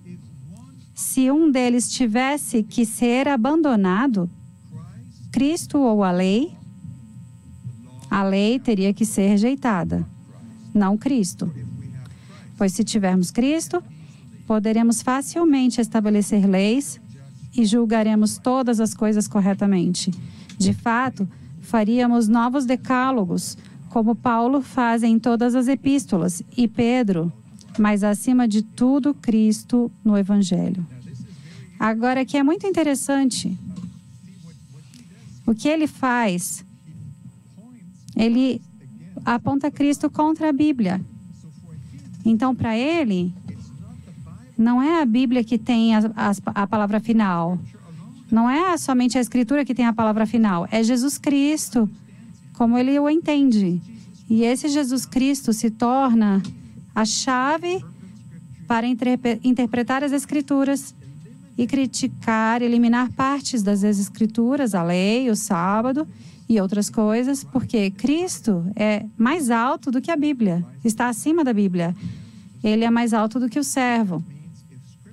Se 0.94 1.30
um 1.30 1.50
deles 1.50 1.90
tivesse 1.90 2.62
que 2.62 2.86
ser 2.86 3.28
abandonado, 3.28 4.30
Cristo 5.30 5.78
ou 5.78 6.02
a 6.02 6.10
lei, 6.10 6.52
a 8.10 8.22
lei 8.22 8.58
teria 8.58 8.94
que 8.94 9.04
ser 9.04 9.28
rejeitada, 9.28 10.06
não 10.74 10.96
Cristo. 10.96 11.52
Pois 12.60 12.72
se 12.72 12.84
tivermos 12.84 13.30
Cristo, 13.30 13.82
poderemos 14.46 15.00
facilmente 15.00 15.80
estabelecer 15.80 16.46
leis 16.46 17.00
e 17.56 17.64
julgaremos 17.64 18.36
todas 18.36 18.80
as 18.80 18.92
coisas 18.92 19.26
corretamente. 19.26 20.10
De 20.58 20.74
fato, 20.74 21.26
faríamos 21.62 22.28
novos 22.28 22.66
decálogos, 22.66 23.56
como 23.88 24.14
Paulo 24.14 24.60
faz 24.60 25.02
em 25.02 25.18
todas 25.18 25.54
as 25.54 25.68
epístolas, 25.68 26.42
e 26.54 26.68
Pedro, 26.68 27.32
mas 27.78 28.04
acima 28.04 28.46
de 28.46 28.60
tudo, 28.60 29.14
Cristo 29.14 29.90
no 30.04 30.18
Evangelho. 30.18 30.86
Agora, 31.78 32.26
que 32.26 32.36
é 32.36 32.42
muito 32.42 32.66
interessante, 32.66 33.56
o 35.46 35.54
que 35.54 35.66
ele 35.66 35.86
faz, 35.86 36.62
ele 38.14 38.60
aponta 39.24 39.70
Cristo 39.70 40.10
contra 40.10 40.50
a 40.50 40.52
Bíblia. 40.52 41.00
Então, 42.24 42.54
para 42.54 42.76
ele, 42.76 43.32
não 44.56 44.82
é 44.82 45.00
a 45.00 45.04
Bíblia 45.04 45.42
que 45.42 45.58
tem 45.58 45.94
a, 45.94 46.00
a, 46.16 46.62
a, 46.62 46.66
palavra 46.66 47.00
final. 47.00 47.58
Não 48.30 48.48
é 48.48 48.76
somente 48.76 49.16
a 49.16 49.20
Escritura 49.20 49.64
que 49.64 49.74
tem 49.74 49.86
a 49.86 49.92
palavra 49.92 50.26
final. 50.26 50.68
É 50.70 50.82
Jesus 50.82 51.18
Cristo, 51.18 51.88
como 52.54 52.76
ele 52.76 52.98
o 52.98 53.08
entende. 53.08 53.80
E 54.28 54.44
esse 54.44 54.68
Jesus 54.68 55.06
Cristo 55.06 55.52
se 55.52 55.70
torna 55.70 56.42
a 56.94 57.04
chave 57.04 57.84
para 58.68 58.86
interpretar 58.86 60.04
as 60.04 60.12
Escrituras 60.12 60.94
e 61.56 61.66
criticar, 61.66 62.62
eliminar 62.62 63.10
partes 63.12 63.62
das 63.62 63.82
Escrituras, 63.82 64.74
a 64.74 64.82
lei, 64.82 65.30
o 65.30 65.36
sábado 65.36 66.06
e 66.50 66.60
outras 66.60 66.90
coisas, 66.90 67.44
porque 67.44 67.92
Cristo 67.92 68.66
é 68.74 69.06
mais 69.16 69.52
alto 69.52 69.88
do 69.88 70.00
que 70.00 70.10
a 70.10 70.16
Bíblia, 70.16 70.66
está 70.84 71.08
acima 71.08 71.44
da 71.44 71.52
Bíblia. 71.52 71.94
Ele 72.60 72.84
é 72.84 72.90
mais 72.90 73.14
alto 73.14 73.38
do 73.38 73.48
que 73.48 73.60
o 73.60 73.62
servo. 73.62 74.20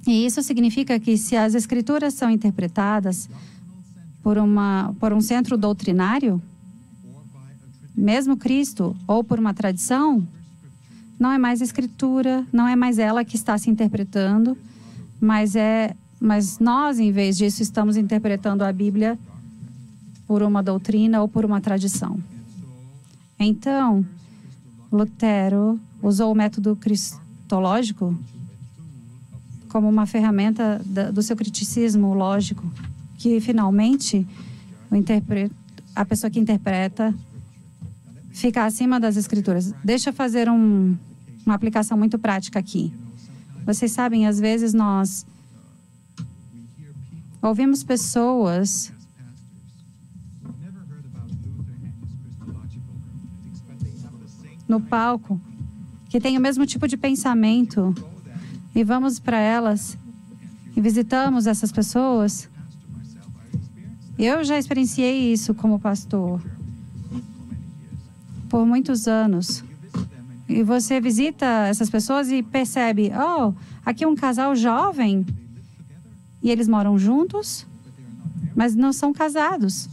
E 0.08 0.26
isso 0.26 0.41
significa 0.41 1.00
que 1.00 1.15
se 1.15 1.38
as 1.38 1.54
escrituras 1.54 2.15
são 2.15 2.32
interpretadas 2.32 3.30
por, 4.23 4.39
uma, 4.39 4.95
por 5.00 5.13
um 5.13 5.21
centro 5.21 5.56
doutrinário, 5.60 6.41
mesmo 7.95 8.36
Cristo, 8.36 8.95
ou 9.08 9.23
por 9.23 9.38
uma 9.38 9.54
tradição, 9.54 10.28
não 11.19 11.32
é 11.32 11.38
mais 11.38 11.62
escritura, 11.62 12.47
não 12.52 12.67
é 12.67 12.76
mais 12.76 12.97
ela 12.97 13.23
que 13.23 13.36
está 13.36 13.56
se 13.60 13.69
interpretando, 13.69 14.58
mas 15.21 15.56
é 15.56 15.95
mas 16.19 16.58
nós, 16.58 17.00
em 17.00 17.12
vez 17.12 17.38
disso, 17.38 17.62
estamos 17.62 17.95
interpretando 17.95 18.63
a 18.63 18.73
Bíblia 18.73 19.19
por 20.27 20.43
uma 20.43 20.61
doutrina 20.61 21.21
ou 21.21 21.27
por 21.27 21.45
uma 21.45 21.61
tradição. 21.61 22.19
Então, 23.39 24.05
Lutero 24.91 25.79
usou 26.01 26.31
o 26.31 26.35
método 26.35 26.75
cristológico 26.75 28.17
como 29.69 29.87
uma 29.89 30.05
ferramenta 30.05 30.81
do 31.13 31.21
seu 31.21 31.35
criticismo 31.35 32.13
lógico, 32.13 32.63
que 33.17 33.39
finalmente 33.39 34.25
a 35.95 36.05
pessoa 36.05 36.31
que 36.31 36.39
interpreta 36.39 37.13
fica 38.31 38.65
acima 38.65 38.99
das 38.99 39.17
escrituras. 39.17 39.73
Deixa 39.83 40.09
eu 40.09 40.13
fazer 40.13 40.49
um, 40.49 40.95
uma 41.45 41.55
aplicação 41.55 41.97
muito 41.97 42.17
prática 42.17 42.59
aqui. 42.59 42.93
Vocês 43.65 43.91
sabem, 43.91 44.27
às 44.27 44.39
vezes 44.39 44.73
nós 44.73 45.25
ouvimos 47.41 47.83
pessoas 47.83 48.91
no 54.67 54.80
palco 54.80 55.39
que 56.10 56.19
têm 56.19 56.38
o 56.38 56.41
mesmo 56.41 56.65
tipo 56.65 56.88
de 56.88 56.97
pensamento 56.97 57.93
e 58.75 58.84
vamos 58.84 59.19
para 59.19 59.39
elas 59.39 59.97
e 60.75 60.82
visitamos 60.82 61.47
essas 61.47 61.71
pessoas. 61.71 62.49
Eu 64.17 64.43
já 64.43 64.58
experienciei 64.58 65.32
isso 65.32 65.53
como 65.53 65.80
pastor 65.80 66.41
por 68.49 68.65
muitos 68.65 69.08
anos. 69.08 69.63
E 70.47 70.63
você 70.63 71.01
visita 71.01 71.45
essas 71.67 71.89
pessoas 71.89 72.32
e 72.32 72.41
percebe, 72.41 73.12
oh, 73.13 73.53
aqui 73.86 74.03
é 74.03 74.08
um 74.08 74.15
casal 74.15 74.56
jovem 74.56 75.25
e 76.41 76.49
eles 76.49 76.67
moram 76.67 76.97
juntos, 76.97 77.65
mas 78.56 78.73
não 78.75 78.93
são 78.93 79.12
casados. 79.12 79.89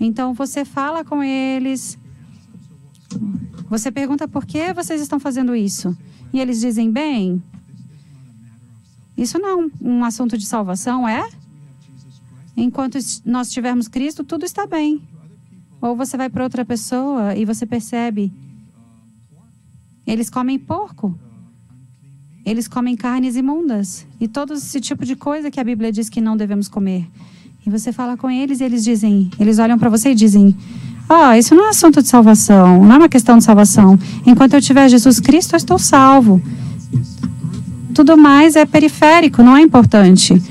Então 0.00 0.34
você 0.34 0.64
fala 0.64 1.04
com 1.04 1.22
eles, 1.22 1.96
você 3.68 3.90
pergunta 3.90 4.28
por 4.28 4.44
que 4.44 4.72
vocês 4.72 5.00
estão 5.00 5.18
fazendo 5.18 5.54
isso. 5.54 5.96
E 6.32 6.40
eles 6.40 6.60
dizem, 6.60 6.90
bem, 6.90 7.42
isso 9.16 9.38
não 9.38 9.48
é 9.48 9.54
um, 9.56 9.70
um 9.80 10.04
assunto 10.04 10.36
de 10.36 10.44
salvação, 10.44 11.08
é? 11.08 11.28
Enquanto 12.56 12.98
nós 13.24 13.50
tivermos 13.50 13.88
Cristo, 13.88 14.24
tudo 14.24 14.44
está 14.44 14.66
bem. 14.66 15.02
Ou 15.80 15.96
você 15.96 16.16
vai 16.16 16.28
para 16.28 16.44
outra 16.44 16.64
pessoa 16.64 17.34
e 17.34 17.44
você 17.44 17.66
percebe. 17.66 18.32
Eles 20.06 20.30
comem 20.30 20.58
porco. 20.58 21.18
Eles 22.44 22.68
comem 22.68 22.94
carnes 22.94 23.36
imundas. 23.36 24.06
E 24.20 24.28
todo 24.28 24.54
esse 24.54 24.80
tipo 24.80 25.04
de 25.04 25.16
coisa 25.16 25.50
que 25.50 25.58
a 25.58 25.64
Bíblia 25.64 25.90
diz 25.90 26.08
que 26.08 26.20
não 26.20 26.36
devemos 26.36 26.68
comer. 26.68 27.08
E 27.66 27.70
você 27.70 27.92
fala 27.92 28.16
com 28.16 28.30
eles 28.30 28.60
e 28.60 28.64
eles 28.64 28.84
dizem, 28.84 29.30
eles 29.38 29.58
olham 29.58 29.78
para 29.78 29.88
você 29.88 30.10
e 30.10 30.14
dizem: 30.14 30.54
Ó, 31.08 31.28
oh, 31.28 31.32
isso 31.34 31.54
não 31.54 31.66
é 31.66 31.68
assunto 31.70 32.00
de 32.00 32.08
salvação, 32.08 32.82
não 32.84 32.94
é 32.94 32.98
uma 32.98 33.08
questão 33.08 33.36
de 33.36 33.44
salvação. 33.44 33.98
Enquanto 34.24 34.54
eu 34.54 34.60
tiver 34.60 34.88
Jesus 34.88 35.20
Cristo, 35.20 35.54
eu 35.54 35.58
estou 35.58 35.78
salvo. 35.78 36.40
Tudo 37.94 38.16
mais 38.16 38.56
é 38.56 38.64
periférico, 38.64 39.42
não 39.42 39.56
é 39.56 39.60
importante. 39.60 40.42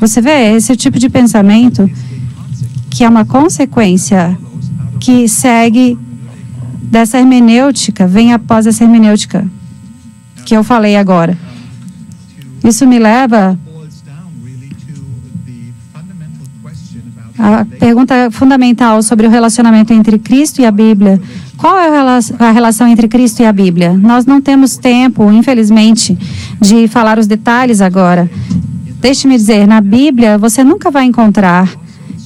Você 0.00 0.20
vê 0.20 0.54
esse 0.54 0.76
tipo 0.76 0.98
de 0.98 1.08
pensamento 1.08 1.90
que 2.90 3.04
é 3.04 3.08
uma 3.08 3.24
consequência 3.24 4.38
que 5.00 5.26
segue 5.28 5.98
dessa 6.82 7.18
hermenêutica, 7.18 8.06
vem 8.06 8.32
após 8.32 8.66
essa 8.66 8.84
hermenêutica 8.84 9.48
que 10.44 10.54
eu 10.54 10.62
falei 10.62 10.96
agora. 10.96 11.38
Isso 12.62 12.86
me 12.86 12.98
leva 12.98 13.58
à 17.38 17.64
pergunta 17.64 18.30
fundamental 18.30 19.02
sobre 19.02 19.26
o 19.26 19.30
relacionamento 19.30 19.92
entre 19.92 20.18
Cristo 20.18 20.60
e 20.60 20.66
a 20.66 20.70
Bíblia. 20.70 21.20
Qual 21.56 21.78
é 21.78 21.88
a 22.38 22.50
relação 22.50 22.88
entre 22.88 23.08
Cristo 23.08 23.40
e 23.40 23.46
a 23.46 23.52
Bíblia? 23.52 23.92
Nós 23.92 24.26
não 24.26 24.40
temos 24.40 24.76
tempo, 24.76 25.30
infelizmente, 25.30 26.18
de 26.60 26.88
falar 26.88 27.18
os 27.18 27.26
detalhes 27.26 27.80
agora. 27.80 28.30
Deixe-me 29.00 29.36
dizer, 29.36 29.66
na 29.66 29.80
Bíblia 29.80 30.38
você 30.38 30.62
nunca 30.62 30.90
vai 30.90 31.04
encontrar 31.04 31.68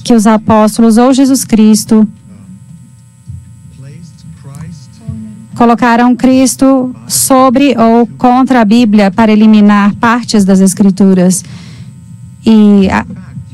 que 0.03 0.13
os 0.13 0.27
apóstolos 0.27 0.97
ou 0.97 1.13
Jesus 1.13 1.43
Cristo 1.43 2.07
colocaram 5.55 6.15
Cristo 6.15 6.95
sobre 7.07 7.75
ou 7.77 8.05
contra 8.05 8.61
a 8.61 8.65
Bíblia 8.65 9.09
para 9.09 9.31
eliminar 9.31 9.95
partes 9.95 10.45
das 10.45 10.59
Escrituras 10.59 11.43
e 12.45 12.87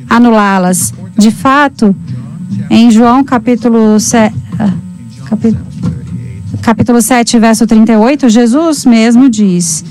anulá-las. 0.09 0.93
De 1.17 1.31
fato, 1.31 1.95
em 2.69 2.91
João 2.91 3.23
capítulo 3.23 3.99
7, 3.99 4.35
capítulo 5.29 5.73
capítulo 6.63 7.01
7, 7.01 7.39
verso 7.39 7.67
38, 7.67 8.29
Jesus 8.29 8.85
mesmo 8.85 9.29
diz: 9.29 9.83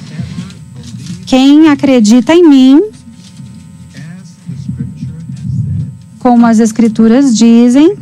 Quem 1.26 1.68
acredita 1.68 2.34
em 2.34 2.48
mim, 2.48 2.82
como 6.18 6.46
as 6.46 6.58
Escrituras 6.58 7.36
dizem, 7.36 7.96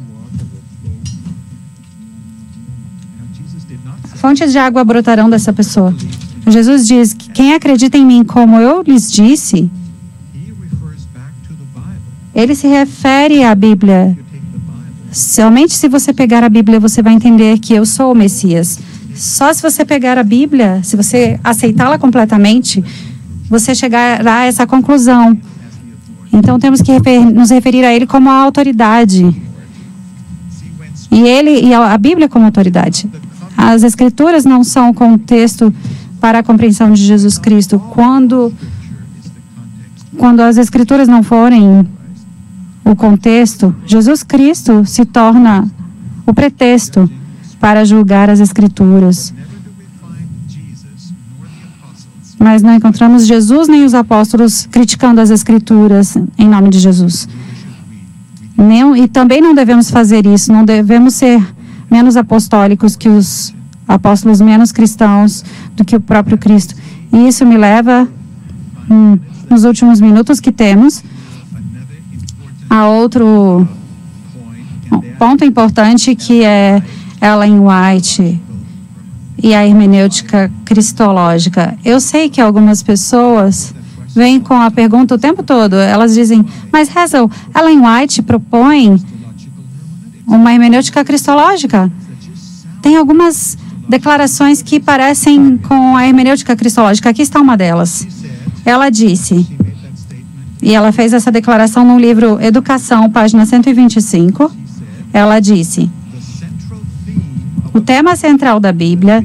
fontes 4.15 4.53
de 4.53 4.59
água 4.59 4.85
brotarão 4.85 5.29
dessa 5.29 5.53
pessoa. 5.53 5.95
Jesus 6.47 6.87
diz 6.87 7.13
que 7.13 7.31
quem 7.31 7.55
acredita 7.55 7.99
em 7.99 8.05
mim, 8.05 8.25
como 8.25 8.59
eu 8.59 8.83
lhes 8.83 9.11
disse, 9.11 9.71
ele 12.35 12.55
se 12.55 12.67
refere 12.67 13.43
à 13.43 13.55
Bíblia. 13.55 14.17
Somente 15.13 15.75
se 15.75 15.89
você 15.89 16.13
pegar 16.13 16.45
a 16.45 16.49
Bíblia, 16.49 16.79
você 16.79 17.03
vai 17.03 17.13
entender 17.13 17.59
que 17.59 17.75
eu 17.75 17.85
sou 17.85 18.13
o 18.13 18.15
Messias. 18.15 18.79
Só 19.15 19.53
se 19.53 19.61
você 19.61 19.85
pegar 19.85 20.17
a 20.17 20.23
Bíblia, 20.23 20.81
se 20.83 20.97
você 20.97 21.39
aceitá-la 21.43 21.99
completamente, 21.99 22.83
você 23.49 23.75
chegará 23.75 24.39
a 24.39 24.45
essa 24.45 24.67
conclusão. 24.67 25.37
Então 26.33 26.59
temos 26.59 26.81
que 26.81 26.93
nos 27.19 27.51
referir 27.51 27.85
a 27.85 27.93
ele 27.93 28.07
como 28.07 28.31
a 28.31 28.35
autoridade. 28.35 29.35
E 31.11 31.21
ele 31.23 31.67
e 31.67 31.75
a 31.75 31.99
Bíblia 31.99 32.29
como 32.29 32.45
autoridade. 32.45 33.11
As 33.57 33.83
escrituras 33.83 34.45
não 34.45 34.63
são 34.63 34.91
o 34.91 34.95
contexto 34.95 35.75
para 36.21 36.39
a 36.39 36.43
compreensão 36.43 36.93
de 36.93 37.03
Jesus 37.05 37.37
Cristo. 37.37 37.81
Quando 37.91 38.53
quando 40.17 40.41
as 40.41 40.57
escrituras 40.57 41.09
não 41.09 41.23
forem 41.23 41.87
o 42.91 42.97
contexto, 42.97 43.75
Jesus 43.87 44.23
Cristo 44.23 44.85
se 44.85 45.05
torna 45.05 45.71
o 46.27 46.35
pretexto 46.35 47.09
para 47.61 47.85
julgar 47.85 48.29
as 48.29 48.41
Escrituras. 48.41 49.33
Mas 52.39 52.63
não 52.63 52.75
encontramos 52.75 53.27
Jesus 53.27 53.69
nem 53.69 53.85
os 53.85 53.95
apóstolos 53.95 54.67
criticando 54.71 55.21
as 55.21 55.31
Escrituras 55.31 56.17
em 56.37 56.49
nome 56.49 56.71
de 56.71 56.81
Jesus. 56.81 57.29
Nem, 58.57 59.05
e 59.05 59.07
também 59.07 59.41
não 59.41 59.55
devemos 59.55 59.91
fazer 59.91 60.27
isso, 60.27 60.53
não 60.53 60.65
devemos 60.65 61.15
ser 61.15 61.41
menos 61.91 62.17
apostólicos 62.17 62.97
que 62.97 63.09
os 63.09 63.55
apóstolos, 63.87 64.41
menos 64.41 64.73
cristãos 64.73 65.45
do 65.77 65.85
que 65.85 65.95
o 65.95 66.01
próprio 66.01 66.39
Cristo. 66.39 66.75
E 67.13 67.29
isso 67.29 67.47
me 67.47 67.57
leva, 67.57 68.09
hum, 68.91 69.19
nos 69.49 69.65
últimos 69.65 70.01
minutos 70.01 70.41
que 70.41 70.51
temos, 70.51 71.03
a 72.71 72.87
outro 72.87 73.69
ponto 75.19 75.45
importante 75.45 76.15
que 76.15 76.45
é 76.45 76.81
Ellen 77.21 77.61
White 77.61 78.41
e 79.43 79.53
a 79.53 79.67
hermenêutica 79.67 80.51
cristológica. 80.65 81.77
Eu 81.85 82.01
sei 82.01 82.31
que 82.31 82.41
algumas 82.41 82.83
pessoas 82.83 83.75
vêm 84.15 84.41
com 84.41 84.55
a 84.55 84.71
pergunta 84.71 85.17
o 85.17 85.19
tempo 85.19 85.43
todo. 85.43 85.75
Elas 85.75 86.15
dizem, 86.15 86.47
mas 86.73 86.95
Hazel, 86.97 87.29
Ellen 87.55 87.81
White 87.85 88.23
propõe 88.23 89.03
uma 90.27 90.53
hermenêutica 90.53 91.05
cristológica. 91.05 91.91
Tem 92.81 92.97
algumas 92.97 93.59
declarações 93.89 94.63
que 94.63 94.79
parecem 94.79 95.59
com 95.59 95.97
a 95.97 96.07
hermenêutica 96.07 96.55
cristológica. 96.55 97.11
Aqui 97.11 97.23
está 97.23 97.41
uma 97.41 97.57
delas. 97.57 98.07
Ela 98.65 98.91
disse, 98.91 99.47
e 100.63 100.75
ela 100.75 100.93
fez 100.93 101.13
essa 101.13 101.33
declaração 101.33 101.85
no 101.85 101.99
livro 101.99 102.41
Educação, 102.41 103.11
página 103.11 103.47
125. 103.47 104.51
Ela 105.13 105.41
disse: 105.41 105.91
O 107.73 107.81
tema 107.81 108.15
central 108.17 108.61
da 108.61 108.73
Bíblia, 108.73 109.25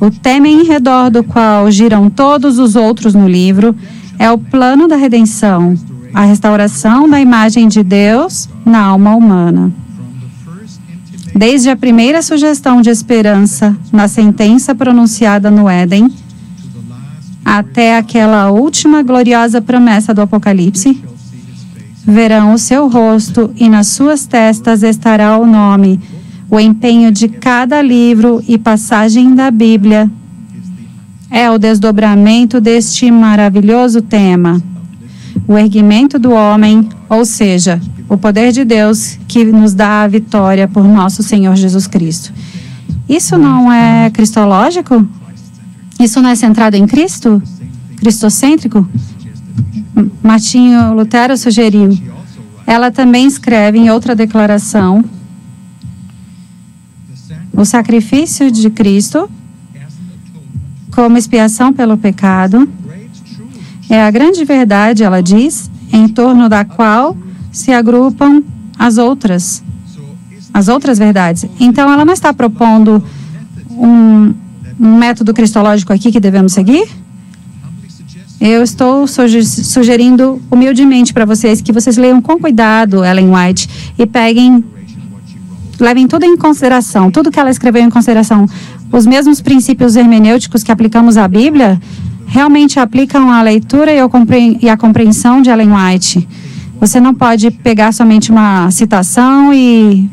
o 0.00 0.10
tema 0.10 0.48
em 0.48 0.64
redor 0.64 1.10
do 1.10 1.22
qual 1.22 1.70
giram 1.70 2.10
todos 2.10 2.58
os 2.58 2.76
outros 2.76 3.14
no 3.14 3.28
livro, 3.28 3.74
é 4.18 4.30
o 4.30 4.38
plano 4.38 4.88
da 4.88 4.96
redenção, 4.96 5.74
a 6.12 6.24
restauração 6.24 7.08
da 7.08 7.20
imagem 7.20 7.68
de 7.68 7.82
Deus 7.82 8.48
na 8.64 8.80
alma 8.80 9.14
humana. 9.14 9.72
Desde 11.34 11.68
a 11.68 11.76
primeira 11.76 12.22
sugestão 12.22 12.80
de 12.80 12.90
esperança 12.90 13.76
na 13.92 14.06
sentença 14.06 14.74
pronunciada 14.74 15.50
no 15.50 15.68
Éden, 15.68 16.08
até 17.44 17.98
aquela 17.98 18.50
última 18.50 19.02
gloriosa 19.02 19.60
promessa 19.60 20.14
do 20.14 20.22
Apocalipse, 20.22 21.02
verão 22.06 22.54
o 22.54 22.58
seu 22.58 22.88
rosto 22.88 23.52
e 23.56 23.68
nas 23.68 23.88
suas 23.88 24.26
testas 24.26 24.82
estará 24.82 25.38
o 25.38 25.46
nome, 25.46 26.00
o 26.50 26.58
empenho 26.58 27.10
de 27.10 27.28
cada 27.28 27.82
livro 27.82 28.42
e 28.46 28.56
passagem 28.56 29.34
da 29.34 29.50
Bíblia. 29.50 30.10
É 31.30 31.50
o 31.50 31.58
desdobramento 31.58 32.60
deste 32.60 33.10
maravilhoso 33.10 34.00
tema, 34.00 34.62
o 35.48 35.58
erguimento 35.58 36.18
do 36.18 36.30
homem, 36.30 36.88
ou 37.08 37.24
seja, 37.24 37.80
o 38.08 38.16
poder 38.16 38.52
de 38.52 38.64
Deus 38.64 39.18
que 39.26 39.44
nos 39.44 39.74
dá 39.74 40.02
a 40.02 40.08
vitória 40.08 40.68
por 40.68 40.84
nosso 40.84 41.22
Senhor 41.22 41.56
Jesus 41.56 41.86
Cristo. 41.86 42.32
Isso 43.08 43.36
não 43.36 43.72
é 43.72 44.10
cristológico? 44.10 45.06
Isso 46.04 46.20
não 46.20 46.28
é 46.28 46.34
centrado 46.34 46.76
em 46.76 46.86
Cristo? 46.86 47.42
Cristocêntrico? 47.96 48.86
Martinho 50.22 50.92
Lutero 50.92 51.34
sugeriu. 51.34 51.98
Ela 52.66 52.90
também 52.90 53.26
escreve 53.26 53.78
em 53.78 53.88
outra 53.88 54.14
declaração: 54.14 55.02
o 57.54 57.64
sacrifício 57.64 58.50
de 58.50 58.68
Cristo 58.68 59.30
como 60.94 61.16
expiação 61.16 61.72
pelo 61.72 61.96
pecado 61.96 62.68
é 63.88 64.02
a 64.02 64.10
grande 64.10 64.44
verdade, 64.44 65.04
ela 65.04 65.22
diz, 65.22 65.70
em 65.90 66.06
torno 66.06 66.50
da 66.50 66.66
qual 66.66 67.16
se 67.50 67.72
agrupam 67.72 68.42
as 68.78 68.98
outras, 68.98 69.64
as 70.52 70.68
outras 70.68 70.98
verdades. 70.98 71.46
Então, 71.58 71.90
ela 71.90 72.04
não 72.04 72.12
está 72.12 72.34
propondo 72.34 73.02
um, 73.70 74.34
um 74.78 74.96
método 74.96 75.32
cristológico 75.32 75.92
aqui 75.92 76.10
que 76.10 76.20
devemos 76.20 76.52
seguir? 76.52 76.88
Eu 78.40 78.62
estou 78.62 79.06
sugerindo 79.06 80.42
humildemente 80.50 81.14
para 81.14 81.24
vocês 81.24 81.62
que 81.62 81.72
vocês 81.72 81.96
leiam 81.96 82.20
com 82.20 82.38
cuidado 82.38 83.04
Ellen 83.04 83.30
White 83.34 83.94
e 83.98 84.06
peguem, 84.06 84.62
levem 85.80 86.06
tudo 86.06 86.24
em 86.24 86.36
consideração, 86.36 87.10
tudo 87.10 87.30
que 87.30 87.40
ela 87.40 87.50
escreveu 87.50 87.82
em 87.82 87.88
consideração. 87.88 88.46
Os 88.92 89.06
mesmos 89.06 89.40
princípios 89.40 89.96
hermenêuticos 89.96 90.62
que 90.62 90.70
aplicamos 90.70 91.16
à 91.16 91.26
Bíblia 91.26 91.80
realmente 92.26 92.78
aplicam 92.78 93.30
à 93.30 93.40
leitura 93.40 93.92
e 94.60 94.68
à 94.68 94.76
compreensão 94.76 95.40
de 95.40 95.48
Ellen 95.48 95.70
White. 95.72 96.28
Você 96.80 97.00
não 97.00 97.14
pode 97.14 97.50
pegar 97.50 97.92
somente 97.92 98.30
uma 98.30 98.70
citação 98.70 99.54
e, 99.54 100.10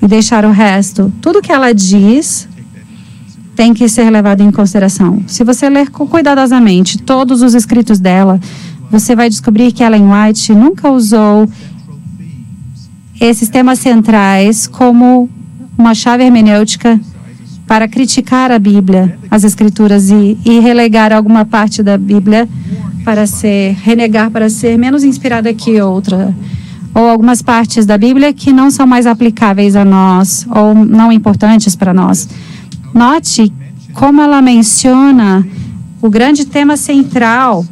e 0.00 0.08
deixar 0.08 0.44
o 0.46 0.50
resto. 0.50 1.12
Tudo 1.20 1.42
que 1.42 1.52
ela 1.52 1.74
diz 1.74 2.48
tem 3.56 3.72
que 3.72 3.88
ser 3.88 4.10
levado 4.10 4.42
em 4.42 4.52
consideração. 4.52 5.22
Se 5.26 5.42
você 5.42 5.68
ler 5.70 5.90
cuidadosamente 5.90 6.98
todos 6.98 7.40
os 7.40 7.54
escritos 7.54 7.98
dela, 7.98 8.38
você 8.90 9.16
vai 9.16 9.30
descobrir 9.30 9.72
que 9.72 9.82
Ellen 9.82 10.04
White 10.12 10.54
nunca 10.54 10.90
usou 10.90 11.48
esses 13.18 13.48
temas 13.48 13.78
centrais 13.78 14.66
como 14.66 15.28
uma 15.76 15.94
chave 15.94 16.22
hermenêutica 16.22 17.00
para 17.66 17.88
criticar 17.88 18.52
a 18.52 18.58
Bíblia, 18.58 19.18
as 19.30 19.42
Escrituras 19.42 20.10
e, 20.10 20.38
e 20.44 20.60
relegar 20.60 21.12
alguma 21.12 21.44
parte 21.44 21.82
da 21.82 21.96
Bíblia 21.96 22.46
para 23.04 23.26
ser 23.26 23.74
renegar 23.82 24.30
para 24.30 24.50
ser 24.50 24.76
menos 24.76 25.02
inspirada 25.02 25.52
que 25.54 25.80
outra 25.80 26.34
ou 26.94 27.08
algumas 27.08 27.40
partes 27.40 27.86
da 27.86 27.96
Bíblia 27.96 28.32
que 28.32 28.52
não 28.52 28.70
são 28.70 28.86
mais 28.86 29.06
aplicáveis 29.06 29.76
a 29.76 29.84
nós 29.84 30.46
ou 30.50 30.74
não 30.74 31.10
importantes 31.10 31.74
para 31.74 31.92
nós. 31.92 32.28
Note 32.96 33.52
como 33.92 34.22
ela 34.22 34.40
menciona 34.40 35.46
o 36.00 36.08
grande 36.08 36.46
tema 36.46 36.78
central 36.78 37.62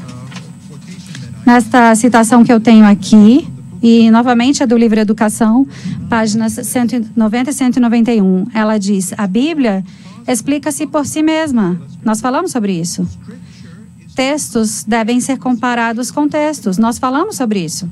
nesta 1.47 1.95
citação 1.95 2.45
que 2.45 2.53
eu 2.53 2.61
tenho 2.61 2.85
aqui, 2.85 3.49
e 3.83 4.11
novamente 4.11 4.63
é 4.63 4.67
do 4.67 4.77
livro 4.77 5.01
Educação, 5.01 5.67
páginas 6.11 6.53
190 6.53 7.51
e 7.51 7.55
191. 7.55 8.49
Ela 8.53 8.77
diz: 8.77 9.15
A 9.17 9.27
Bíblia 9.27 9.83
explica-se 10.29 10.87
por 10.87 11.07
si 11.07 11.23
mesma. 11.23 11.81
Nós 12.05 12.21
falamos 12.21 12.53
sobre 12.53 12.79
isso. 12.79 13.09
Textos 14.15 14.85
devem 14.85 15.23
ser 15.23 15.39
comparados 15.39 16.11
com 16.11 16.29
textos. 16.29 16.77
Nós 16.77 16.99
falamos 16.99 17.37
sobre 17.37 17.65
isso. 17.65 17.89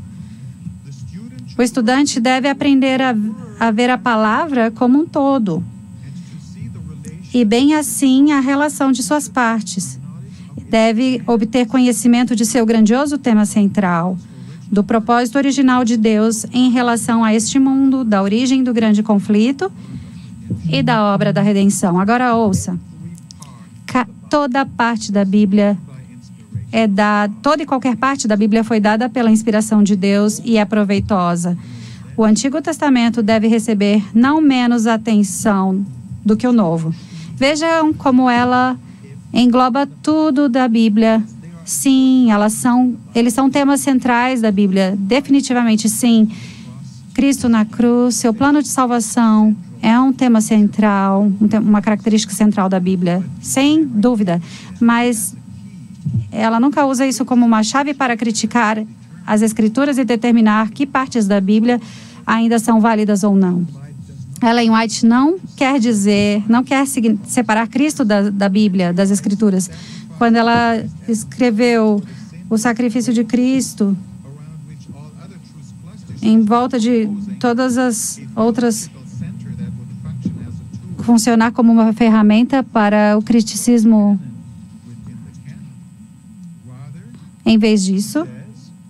O 1.56 1.62
estudante 1.62 2.20
deve 2.20 2.50
aprender 2.50 3.00
a, 3.00 3.16
a 3.58 3.70
ver 3.70 3.88
a 3.88 3.96
palavra 3.96 4.70
como 4.70 5.00
um 5.00 5.06
todo 5.06 5.71
e 7.32 7.44
bem 7.44 7.74
assim 7.74 8.32
a 8.32 8.40
relação 8.40 8.92
de 8.92 9.02
suas 9.02 9.28
partes. 9.28 9.98
Deve 10.68 11.22
obter 11.26 11.66
conhecimento 11.66 12.36
de 12.36 12.44
seu 12.44 12.64
grandioso 12.66 13.18
tema 13.18 13.44
central, 13.46 14.16
do 14.70 14.82
propósito 14.82 15.36
original 15.36 15.84
de 15.84 15.96
Deus 15.96 16.46
em 16.52 16.70
relação 16.70 17.22
a 17.24 17.34
este 17.34 17.58
mundo, 17.58 18.04
da 18.04 18.22
origem 18.22 18.62
do 18.62 18.72
grande 18.72 19.02
conflito 19.02 19.70
e 20.70 20.82
da 20.82 21.02
obra 21.04 21.32
da 21.32 21.42
redenção. 21.42 21.98
Agora 21.98 22.34
ouça. 22.34 22.78
toda 24.30 24.64
parte 24.64 25.12
da 25.12 25.26
Bíblia 25.26 25.76
é 26.72 26.86
dada, 26.86 27.32
toda 27.42 27.62
e 27.62 27.66
qualquer 27.66 27.96
parte 27.96 28.26
da 28.26 28.34
Bíblia 28.34 28.64
foi 28.64 28.80
dada 28.80 29.10
pela 29.10 29.30
inspiração 29.30 29.82
de 29.82 29.94
Deus 29.94 30.40
e 30.42 30.56
é 30.56 30.64
proveitosa. 30.64 31.56
O 32.16 32.24
Antigo 32.24 32.62
Testamento 32.62 33.22
deve 33.22 33.46
receber 33.46 34.02
não 34.14 34.40
menos 34.40 34.86
atenção 34.86 35.84
do 36.24 36.34
que 36.34 36.46
o 36.46 36.52
Novo. 36.52 36.94
Vejam 37.42 37.92
como 37.92 38.30
ela 38.30 38.78
engloba 39.34 39.84
tudo 40.00 40.48
da 40.48 40.68
Bíblia. 40.68 41.20
Sim, 41.64 42.30
elas 42.30 42.52
são, 42.52 42.94
eles 43.12 43.34
são 43.34 43.50
temas 43.50 43.80
centrais 43.80 44.40
da 44.40 44.52
Bíblia, 44.52 44.94
definitivamente 44.96 45.88
sim. 45.88 46.30
Cristo 47.12 47.48
na 47.48 47.64
cruz, 47.64 48.14
seu 48.14 48.32
plano 48.32 48.62
de 48.62 48.68
salvação 48.68 49.56
é 49.82 49.98
um 49.98 50.12
tema 50.12 50.40
central, 50.40 51.32
uma 51.60 51.82
característica 51.82 52.32
central 52.32 52.68
da 52.68 52.78
Bíblia, 52.78 53.24
sem 53.40 53.84
dúvida. 53.86 54.40
Mas 54.80 55.34
ela 56.30 56.60
nunca 56.60 56.86
usa 56.86 57.04
isso 57.08 57.24
como 57.24 57.44
uma 57.44 57.64
chave 57.64 57.92
para 57.92 58.16
criticar 58.16 58.84
as 59.26 59.42
Escrituras 59.42 59.98
e 59.98 60.04
determinar 60.04 60.70
que 60.70 60.86
partes 60.86 61.26
da 61.26 61.40
Bíblia 61.40 61.80
ainda 62.24 62.60
são 62.60 62.80
válidas 62.80 63.24
ou 63.24 63.34
não. 63.34 63.81
Ellen 64.50 64.70
White 64.70 65.06
não 65.06 65.38
quer 65.56 65.78
dizer, 65.78 66.42
não 66.48 66.64
quer 66.64 66.86
separar 66.86 67.68
Cristo 67.68 68.04
da, 68.04 68.30
da 68.30 68.48
Bíblia, 68.48 68.92
das 68.92 69.10
Escrituras. 69.10 69.70
Quando 70.18 70.36
ela 70.36 70.84
escreveu 71.08 72.02
o 72.48 72.58
sacrifício 72.58 73.12
de 73.12 73.24
Cristo, 73.24 73.96
em 76.20 76.42
volta 76.42 76.78
de 76.78 77.08
todas 77.40 77.76
as 77.76 78.20
outras 78.36 78.90
funcionar 81.02 81.50
como 81.52 81.72
uma 81.72 81.92
ferramenta 81.92 82.62
para 82.62 83.18
o 83.18 83.22
criticismo. 83.22 84.18
Em 87.44 87.58
vez 87.58 87.84
disso, 87.84 88.26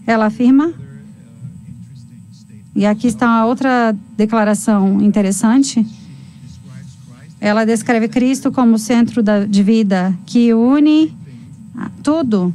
ela 0.06 0.26
afirma, 0.26 0.72
e 2.74 2.86
aqui 2.86 3.06
está 3.06 3.26
uma 3.26 3.44
outra 3.44 3.94
declaração 4.16 5.00
interessante. 5.00 5.86
Ela 7.40 7.64
descreve 7.64 8.08
Cristo 8.08 8.50
como 8.50 8.78
centro 8.78 9.22
da, 9.22 9.44
de 9.44 9.62
vida 9.62 10.16
que 10.24 10.54
une 10.54 11.14
tudo, 12.02 12.54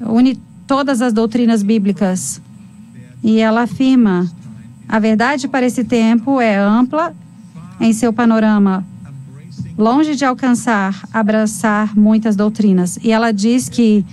une 0.00 0.36
todas 0.66 1.02
as 1.02 1.12
doutrinas 1.12 1.62
bíblicas. 1.62 2.40
E 3.22 3.38
ela 3.38 3.62
afirma: 3.62 4.30
a 4.88 4.98
verdade 4.98 5.48
para 5.48 5.66
esse 5.66 5.84
tempo 5.84 6.40
é 6.40 6.56
ampla 6.56 7.14
em 7.80 7.92
seu 7.92 8.12
panorama, 8.12 8.86
longe 9.76 10.14
de 10.14 10.24
alcançar, 10.24 11.06
abraçar 11.12 11.96
muitas 11.96 12.36
doutrinas. 12.36 12.98
E 13.02 13.10
ela 13.10 13.32
diz 13.32 13.68
que 13.68 14.04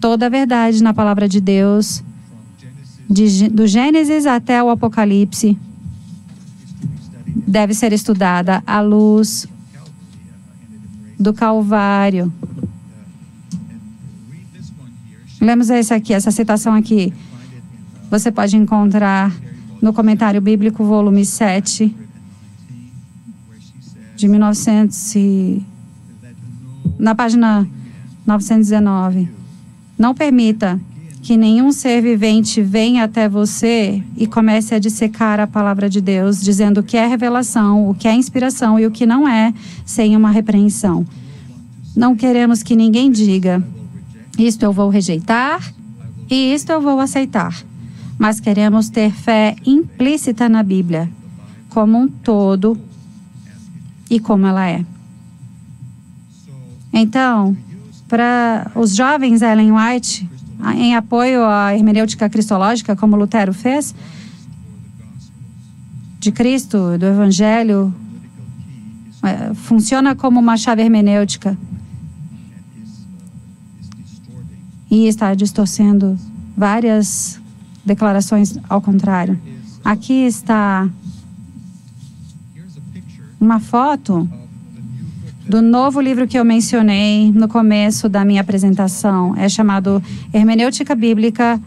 toda 0.00 0.26
a 0.26 0.28
verdade 0.28 0.82
na 0.82 0.92
palavra 0.92 1.28
de 1.28 1.40
Deus, 1.40 2.02
de, 3.08 3.48
do 3.48 3.66
Gênesis 3.66 4.26
até 4.26 4.62
o 4.62 4.68
Apocalipse, 4.68 5.56
deve 7.46 7.72
ser 7.72 7.92
estudada 7.92 8.62
à 8.66 8.80
luz 8.80 9.48
do 11.18 11.32
Calvário. 11.32 12.32
Lemos 15.40 15.70
esse 15.70 15.94
aqui, 15.94 16.12
essa 16.12 16.30
citação 16.30 16.74
aqui. 16.74 17.12
Você 18.10 18.30
pode 18.30 18.56
encontrar 18.56 19.34
no 19.80 19.92
comentário 19.92 20.40
bíblico, 20.40 20.84
volume 20.84 21.24
7, 21.24 21.94
de 24.16 24.28
1900 24.28 25.14
e... 25.14 25.64
na 26.98 27.14
página 27.14 27.66
919. 28.26 29.28
Não 29.96 30.14
permita 30.14 30.80
que 31.22 31.36
nenhum 31.36 31.72
ser 31.72 32.00
vivente 32.00 32.62
venha 32.62 33.04
até 33.04 33.28
você 33.28 34.02
e 34.16 34.26
comece 34.26 34.74
a 34.74 34.78
dissecar 34.78 35.40
a 35.40 35.46
palavra 35.46 35.88
de 35.88 36.00
Deus, 36.00 36.40
dizendo 36.40 36.78
o 36.78 36.82
que 36.82 36.96
é 36.96 37.06
revelação, 37.06 37.88
o 37.88 37.94
que 37.94 38.08
é 38.08 38.14
inspiração 38.14 38.78
e 38.78 38.86
o 38.86 38.90
que 38.90 39.04
não 39.04 39.28
é, 39.28 39.52
sem 39.84 40.16
uma 40.16 40.30
repreensão. 40.30 41.06
Não 41.96 42.14
queremos 42.14 42.62
que 42.62 42.76
ninguém 42.76 43.10
diga: 43.10 43.62
isto 44.38 44.62
eu 44.62 44.72
vou 44.72 44.88
rejeitar 44.88 45.74
e 46.30 46.54
isto 46.54 46.70
eu 46.70 46.80
vou 46.80 47.00
aceitar. 47.00 47.54
Mas 48.18 48.40
queremos 48.40 48.88
ter 48.88 49.12
fé 49.12 49.54
implícita 49.64 50.48
na 50.48 50.62
Bíblia, 50.62 51.10
como 51.68 51.98
um 51.98 52.08
todo 52.08 52.78
e 54.10 54.18
como 54.18 54.46
ela 54.46 54.68
é. 54.68 54.84
Então, 56.92 57.56
para 58.08 58.70
os 58.74 58.96
jovens 58.96 59.42
Ellen 59.42 59.72
White, 59.72 60.28
em 60.74 60.94
apoio 60.94 61.44
à 61.44 61.74
hermenêutica 61.74 62.28
cristológica, 62.28 62.96
como 62.96 63.16
Lutero 63.16 63.52
fez, 63.52 63.94
de 66.18 66.32
Cristo, 66.32 66.98
do 66.98 67.06
Evangelho, 67.06 67.94
é, 69.22 69.54
funciona 69.54 70.14
como 70.14 70.40
uma 70.40 70.56
chave 70.56 70.82
hermenêutica 70.82 71.56
e 74.90 75.06
está 75.06 75.34
distorcendo 75.34 76.18
várias 76.56 77.40
declarações 77.84 78.58
ao 78.68 78.80
contrário. 78.80 79.38
Aqui 79.84 80.26
está 80.26 80.88
uma 83.40 83.60
foto 83.60 84.28
do 85.48 85.62
novo 85.62 85.98
livro 85.98 86.28
que 86.28 86.38
eu 86.38 86.44
mencionei 86.44 87.32
no 87.32 87.48
começo 87.48 88.06
da 88.06 88.22
minha 88.22 88.42
apresentação. 88.42 89.34
É 89.34 89.48
chamado 89.48 90.02
Hermenêutica 90.32 90.94
Bíblica, 90.94 91.58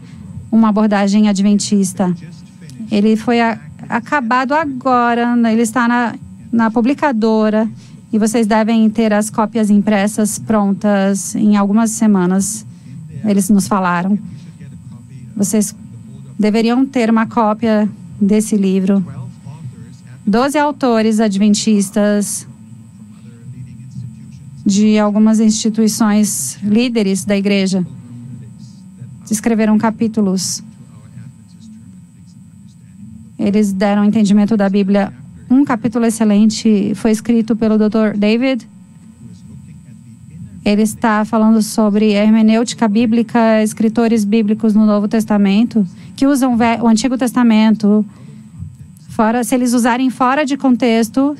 uma 0.52 0.68
abordagem 0.68 1.28
adventista. 1.28 2.14
Ele 2.90 3.16
foi 3.16 3.40
a, 3.40 3.58
acabado 3.88 4.54
agora, 4.54 5.34
né? 5.34 5.52
ele 5.52 5.62
está 5.62 5.88
na, 5.88 6.14
na 6.52 6.70
publicadora 6.70 7.68
e 8.12 8.18
vocês 8.18 8.46
devem 8.46 8.88
ter 8.88 9.12
as 9.12 9.28
cópias 9.30 9.68
impressas 9.68 10.38
prontas 10.38 11.34
em 11.34 11.56
algumas 11.56 11.90
semanas. 11.90 12.64
Eles 13.24 13.50
nos 13.50 13.66
falaram. 13.66 14.16
Vocês 15.34 15.74
deveriam 16.38 16.86
ter 16.86 17.10
uma 17.10 17.26
cópia 17.26 17.88
desse 18.20 18.56
livro. 18.56 19.04
Doze 20.24 20.56
autores 20.56 21.18
adventistas 21.18 22.46
de 24.64 24.98
algumas 24.98 25.40
instituições 25.40 26.58
líderes 26.62 27.24
da 27.24 27.36
igreja 27.36 27.84
escreveram 29.30 29.78
capítulos. 29.78 30.62
Eles 33.38 33.72
deram 33.72 34.04
entendimento 34.04 34.56
da 34.56 34.68
Bíblia. 34.68 35.12
Um 35.50 35.64
capítulo 35.64 36.04
excelente 36.04 36.92
foi 36.94 37.10
escrito 37.10 37.56
pelo 37.56 37.78
Dr. 37.78 38.16
David. 38.16 38.68
Ele 40.64 40.82
está 40.82 41.24
falando 41.24 41.60
sobre 41.62 42.12
hermenêutica 42.12 42.86
bíblica, 42.86 43.62
escritores 43.62 44.24
bíblicos 44.24 44.74
no 44.74 44.86
Novo 44.86 45.08
Testamento 45.08 45.84
que 46.16 46.26
usam 46.26 46.56
o 46.80 46.86
Antigo 46.86 47.16
Testamento 47.18 48.04
fora, 49.08 49.42
se 49.44 49.54
eles 49.54 49.72
usarem 49.72 50.10
fora 50.10 50.44
de 50.44 50.56
contexto, 50.56 51.36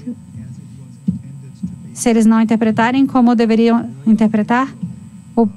se 1.93 2.09
eles 2.09 2.27
não 2.27 2.41
interpretarem 2.41 3.07
como 3.07 3.35
deveriam 3.35 3.91
interpretar, 4.07 4.73
o, 5.37 5.49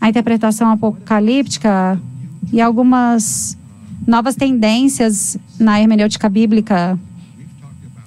a 0.00 0.08
interpretação 0.08 0.70
apocalíptica 0.70 2.00
e 2.52 2.60
algumas 2.60 3.58
novas 4.06 4.36
tendências 4.36 5.36
na 5.58 5.80
hermenêutica 5.80 6.28
bíblica. 6.28 6.98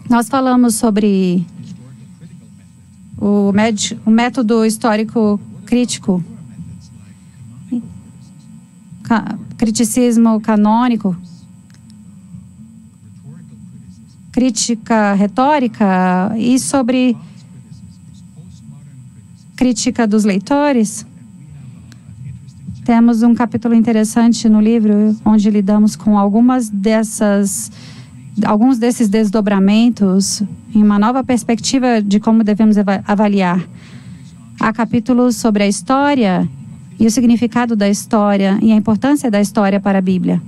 Nós 0.10 0.28
falamos 0.28 0.76
sobre 0.76 1.46
o, 3.18 3.52
o 4.06 4.10
método 4.10 4.66
histórico 4.66 5.40
crítico 5.66 6.24
criticismo 9.58 10.40
canônico, 10.40 11.16
crítica 14.32 15.14
retórica 15.14 16.34
e 16.38 16.58
sobre 16.58 17.18
crítica 19.56 20.08
dos 20.08 20.24
leitores. 20.24 21.06
Temos 22.84 23.22
um 23.22 23.36
capítulo 23.36 23.76
interessante 23.76 24.50
no 24.50 24.60
livro 24.60 25.16
onde 25.24 25.50
lidamos 25.50 25.96
com 25.96 26.18
algumas 26.18 26.70
dessas 26.70 27.72
alguns 28.46 28.80
desses 28.80 29.08
desdobramentos 29.08 30.42
em 30.74 30.82
uma 30.82 30.98
nova 30.98 31.24
perspectiva 31.24 32.02
de 32.02 32.20
como 32.20 32.44
devemos 32.44 32.78
avaliar. 33.06 33.62
Há 34.60 34.72
capítulos 34.74 35.36
sobre 35.36 35.64
a 35.64 35.68
história 35.68 36.50
e 37.00 37.06
o 37.06 37.12
significado 37.12 37.76
da 37.76 37.90
história 37.90 38.58
e 38.62 38.72
a 38.72 38.76
importância 38.76 39.30
da 39.30 39.42
história 39.42 39.80
para 39.80 40.00
a 40.00 40.02
Bíblia. 40.02 40.42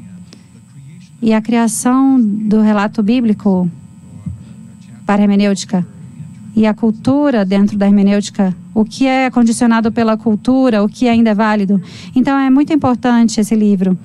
E 1.24 1.34
a 1.34 1.41
criação 1.41 2.19
do 2.19 2.59
relato 2.59 3.01
bíblico 3.01 3.71
para 5.05 5.21
a 5.21 5.24
hermenêutica 5.24 5.88
e 6.53 6.67
a 6.67 6.74
cultura 6.74 7.45
dentro 7.45 7.78
da 7.78 7.88
hermenêutica, 7.88 8.53
o 8.74 8.84
que 8.84 9.07
é 9.07 9.32
condicionado 9.32 9.89
pela 9.89 10.17
cultura, 10.17 10.84
o 10.84 10.89
que 10.89 11.07
ainda 11.07 11.30
é 11.30 11.34
válido. 11.34 11.82
Então 12.13 12.38
é 12.38 12.49
muito 12.49 12.74
importante 12.74 13.39
esse 13.39 13.55
livro. 13.55 13.97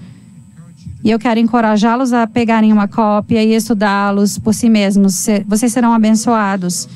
E 1.03 1.11
eu 1.11 1.19
quero 1.19 1.41
encorajá-los 1.41 2.13
a 2.13 2.25
pegarem 2.25 2.73
uma 2.73 2.87
cópia 2.87 3.43
e 3.43 3.53
estudá-los 3.53 4.39
por 4.39 4.55
si 4.55 4.71
mesmos. 4.71 5.27
Vocês 5.45 5.73
serão 5.73 5.93
abençoados. 5.93 6.89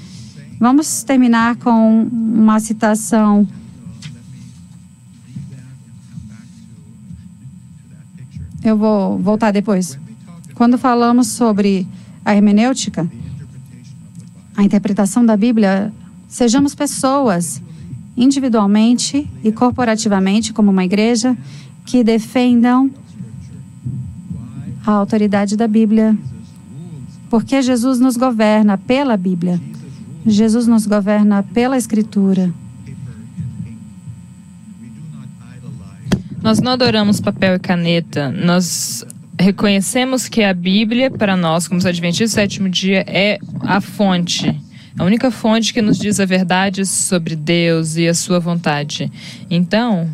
Vamos 0.61 1.03
terminar 1.03 1.57
com 1.57 2.09
uma 2.12 2.61
citação 2.61 3.45
Eu 8.64 8.77
vou 8.77 9.18
voltar 9.18 9.51
depois. 9.51 9.99
Quando 10.55 10.79
falamos 10.79 11.29
sobre 11.29 11.87
a 12.25 12.35
hermenêutica, 12.35 13.11
a 14.57 14.63
interpretação 14.63 15.25
da 15.25 15.37
Bíblia, 15.37 15.93
sejamos 16.29 16.75
pessoas, 16.75 17.63
individualmente 18.17 19.29
e 19.43 19.51
corporativamente, 19.51 20.53
como 20.53 20.71
uma 20.71 20.85
igreja, 20.85 21.37
que 21.85 22.05
defendam 22.05 22.91
a 24.87 24.93
autoridade 24.93 25.57
da 25.57 25.67
Bíblia. 25.67 26.17
Porque 27.31 27.63
Jesus 27.63 27.99
nos 27.99 28.17
governa 28.17 28.77
pela 28.77 29.17
Bíblia. 29.17 29.61
Jesus 30.27 30.67
nos 30.67 30.87
governa 30.87 31.43
pela 31.43 31.79
Escritura. 31.79 32.53
nós 36.43 36.61
não 36.61 36.73
adoramos 36.73 37.21
papel 37.21 37.55
e 37.55 37.59
caneta. 37.59 38.31
Nós 38.31 39.07
reconhecemos 39.43 40.28
que 40.28 40.43
a 40.43 40.55
Bíblia, 40.55 41.11
para 41.11 41.36
nós, 41.36 41.68
como 41.68 41.78
os 41.78 41.86
Adventistas 41.86 42.30
do 42.30 42.34
sétimo 42.34 42.68
dia, 42.68 43.05
é 43.07 43.38
a 43.61 43.80
fonte. 43.80 44.59
A 44.99 45.05
única 45.05 45.30
fonte 45.30 45.74
que 45.74 45.82
nos 45.82 45.99
diz 45.99 46.20
a 46.20 46.24
verdade 46.24 46.86
sobre 46.86 47.34
Deus 47.34 47.97
e 47.97 48.07
a 48.07 48.14
sua 48.14 48.38
vontade. 48.38 49.11
Então, 49.51 50.09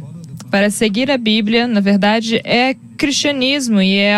para 0.50 0.70
seguir 0.70 1.10
a 1.10 1.18
Bíblia, 1.18 1.66
na 1.66 1.80
verdade, 1.80 2.40
é 2.44 2.74
cristianismo 2.96 3.80
e 3.80 3.96
é, 3.96 4.14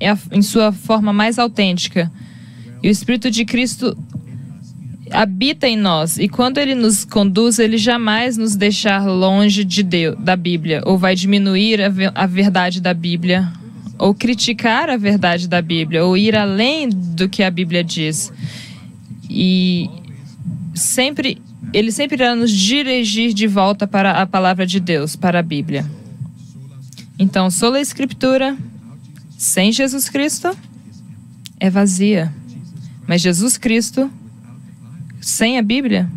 é 0.00 0.16
em 0.32 0.42
sua 0.42 0.72
forma 0.72 1.12
mais 1.12 1.38
autêntica. 1.38 2.10
E 2.82 2.88
o 2.88 2.90
Espírito 2.90 3.30
de 3.30 3.44
Cristo 3.44 3.96
habita 5.10 5.68
em 5.68 5.76
nós 5.76 6.18
e 6.18 6.28
quando 6.28 6.58
ele 6.58 6.74
nos 6.74 7.04
conduz, 7.04 7.58
ele 7.58 7.76
jamais 7.76 8.36
nos 8.36 8.56
deixar 8.56 9.06
longe 9.06 9.64
de 9.64 9.82
Deus, 9.82 10.16
da 10.18 10.36
Bíblia, 10.36 10.82
ou 10.84 10.96
vai 10.98 11.14
diminuir 11.14 11.80
a, 11.80 11.92
a 12.14 12.26
verdade 12.26 12.80
da 12.80 12.94
Bíblia, 12.94 13.52
ou 13.98 14.14
criticar 14.14 14.90
a 14.90 14.96
verdade 14.96 15.48
da 15.48 15.62
Bíblia, 15.62 16.04
ou 16.04 16.16
ir 16.16 16.36
além 16.36 16.88
do 16.88 17.28
que 17.28 17.42
a 17.42 17.50
Bíblia 17.50 17.82
diz. 17.84 18.32
E 19.28 19.88
sempre 20.74 21.40
ele 21.72 21.90
sempre 21.90 22.16
irá 22.16 22.36
nos 22.36 22.52
dirigir 22.52 23.32
de 23.32 23.46
volta 23.46 23.86
para 23.86 24.22
a 24.22 24.26
palavra 24.26 24.64
de 24.64 24.78
Deus, 24.78 25.16
para 25.16 25.40
a 25.40 25.42
Bíblia. 25.42 25.84
Então, 27.18 27.50
sola 27.50 27.80
escritura 27.80 28.56
sem 29.36 29.72
Jesus 29.72 30.08
Cristo 30.08 30.56
é 31.58 31.68
vazia. 31.68 32.32
Mas 33.06 33.20
Jesus 33.20 33.56
Cristo 33.58 34.10
sem 35.20 35.58
a 35.58 35.62
Bíblia? 35.62 36.08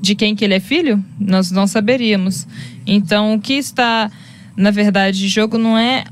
De 0.00 0.14
quem 0.14 0.36
que 0.36 0.44
ele 0.44 0.54
é 0.54 0.60
filho? 0.60 1.02
Nós 1.18 1.50
não 1.50 1.66
saberíamos. 1.66 2.46
Então, 2.86 3.34
o 3.34 3.40
que 3.40 3.54
está, 3.54 4.10
na 4.58 4.72
verdade, 4.72 5.28
jogo 5.28 5.56
não 5.56 5.78
é 5.78 6.04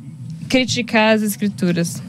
criticar 0.48 1.16
as 1.16 1.22
escrituras. 1.22 2.00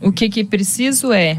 O 0.00 0.10
que, 0.10 0.30
que 0.30 0.42
preciso 0.42 1.12
é 1.12 1.38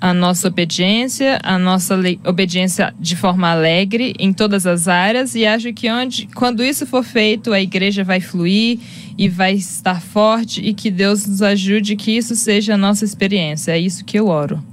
a 0.00 0.14
nossa 0.14 0.48
obediência, 0.48 1.38
a 1.42 1.58
nossa 1.58 1.94
obediência 2.24 2.94
de 2.98 3.16
forma 3.16 3.50
alegre 3.50 4.14
em 4.18 4.32
todas 4.32 4.66
as 4.66 4.88
áreas 4.88 5.34
e 5.34 5.44
acho 5.44 5.74
que 5.74 5.90
onde, 5.90 6.26
quando 6.34 6.64
isso 6.64 6.86
for 6.86 7.04
feito, 7.04 7.52
a 7.52 7.60
igreja 7.60 8.02
vai 8.02 8.20
fluir 8.20 8.78
e 9.18 9.28
vai 9.28 9.54
estar 9.54 10.00
forte 10.00 10.62
e 10.62 10.72
que 10.72 10.90
Deus 10.90 11.26
nos 11.26 11.42
ajude 11.42 11.96
que 11.96 12.16
isso 12.16 12.34
seja 12.34 12.74
a 12.74 12.78
nossa 12.78 13.04
experiência. 13.04 13.72
É 13.72 13.78
isso 13.78 14.06
que 14.06 14.18
eu 14.18 14.28
oro. 14.28 14.64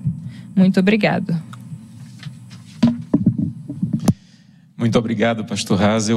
Muito 0.55 0.79
obrigado. 0.79 1.35
Muito 4.85 4.99
obrigado, 4.99 5.43
pastor 5.43 5.81
Hazel. 5.81 6.13